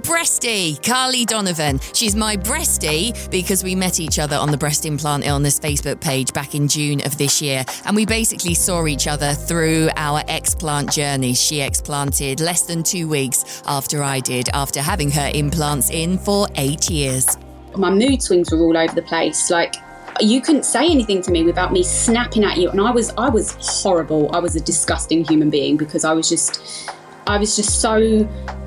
Carly 0.55 1.25
Donovan. 1.25 1.81
She's 1.95 2.15
my 2.15 2.37
breastie 2.37 3.29
because 3.29 3.65
we 3.65 3.75
met 3.75 3.99
each 3.99 4.21
other 4.21 4.37
on 4.37 4.53
the 4.53 4.57
Breast 4.57 4.87
Implant 4.87 5.27
Illness 5.27 5.59
Facebook 5.59 6.01
page 6.01 6.33
back 6.33 6.55
in 6.55 6.69
June 6.69 7.05
of 7.05 7.19
this 7.19 7.43
year. 7.43 7.65
And 7.87 7.97
we 7.97 8.07
basically 8.07 8.55
saw 8.55 8.87
each 8.87 9.09
other 9.09 9.33
through 9.33 9.89
our 9.97 10.21
explant 10.25 10.95
journey. 10.95 11.35
She 11.35 11.61
explanted 11.61 12.39
less 12.39 12.63
than 12.63 12.85
two 12.85 13.09
weeks 13.09 13.65
after 13.67 14.01
I 14.01 14.21
did, 14.21 14.49
after 14.51 14.81
having 14.81 15.11
her 15.11 15.29
implants 15.35 15.91
in 15.91 16.19
for 16.19 16.47
eight 16.55 16.89
years. 16.89 17.37
My 17.77 17.91
mood 17.91 18.23
swings 18.23 18.53
were 18.53 18.61
all 18.61 18.77
over 18.77 18.95
the 18.95 19.03
place. 19.03 19.51
Like, 19.51 19.75
you 20.21 20.41
couldn't 20.41 20.67
say 20.67 20.87
anything 20.87 21.21
to 21.23 21.33
me 21.33 21.43
without 21.43 21.73
me 21.73 21.83
snapping 21.83 22.45
at 22.45 22.57
you 22.57 22.71
and 22.71 22.81
i 22.81 22.89
was 22.89 23.11
i 23.19 23.29
was 23.29 23.57
horrible 23.83 24.33
i 24.33 24.39
was 24.39 24.55
a 24.55 24.61
disgusting 24.61 25.25
human 25.25 25.51
being 25.51 25.77
because 25.77 26.05
i 26.05 26.13
was 26.13 26.29
just 26.29 26.89
i 27.27 27.37
was 27.37 27.57
just 27.57 27.81
so 27.81 28.25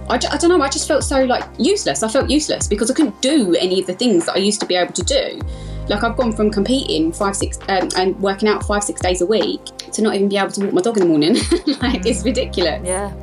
I, 0.10 0.16
I 0.16 0.38
don't 0.38 0.50
know 0.50 0.62
i 0.62 0.70
just 0.70 0.88
felt 0.88 1.04
so 1.04 1.24
like 1.26 1.44
useless. 1.58 2.04
I 2.04 2.08
felt 2.08 2.30
useless 2.30 2.68
because 2.68 2.90
i 2.92 2.94
couldn't 2.94 3.20
do 3.22 3.56
any 3.56 3.80
of 3.80 3.88
the 3.88 3.94
things 3.94 4.26
that 4.26 4.36
i 4.36 4.40
used 4.40 4.60
to 4.62 4.66
be 4.66 4.76
able 4.76 4.94
to 4.94 5.04
do. 5.04 5.40
Like 5.88 6.04
i've 6.04 6.18
gone 6.18 6.32
from 6.32 6.52
competing 6.52 7.12
five 7.12 7.36
six 7.36 7.60
um, 7.70 7.90
and 7.96 8.20
working 8.20 8.50
out 8.50 8.64
five 8.66 8.84
six 8.84 9.02
days 9.02 9.22
a 9.22 9.26
week 9.26 9.66
to 9.92 10.02
not 10.02 10.16
even 10.16 10.30
be 10.30 10.38
able 10.38 10.52
to 10.52 10.66
walk 10.66 10.74
my 10.74 10.82
dog 10.82 10.98
in 10.98 11.04
the 11.04 11.10
morning. 11.10 11.36
Like 11.82 12.06
it's 12.06 12.24
ridiculous. 12.24 12.82
Yeah. 12.86 13.14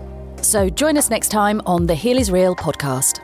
So 0.40 0.68
join 0.68 0.96
us 0.96 1.10
next 1.10 1.28
time 1.28 1.60
on 1.66 1.86
the 1.86 1.94
heal 1.94 2.18
is 2.18 2.30
real 2.30 2.54
podcast 2.54 3.20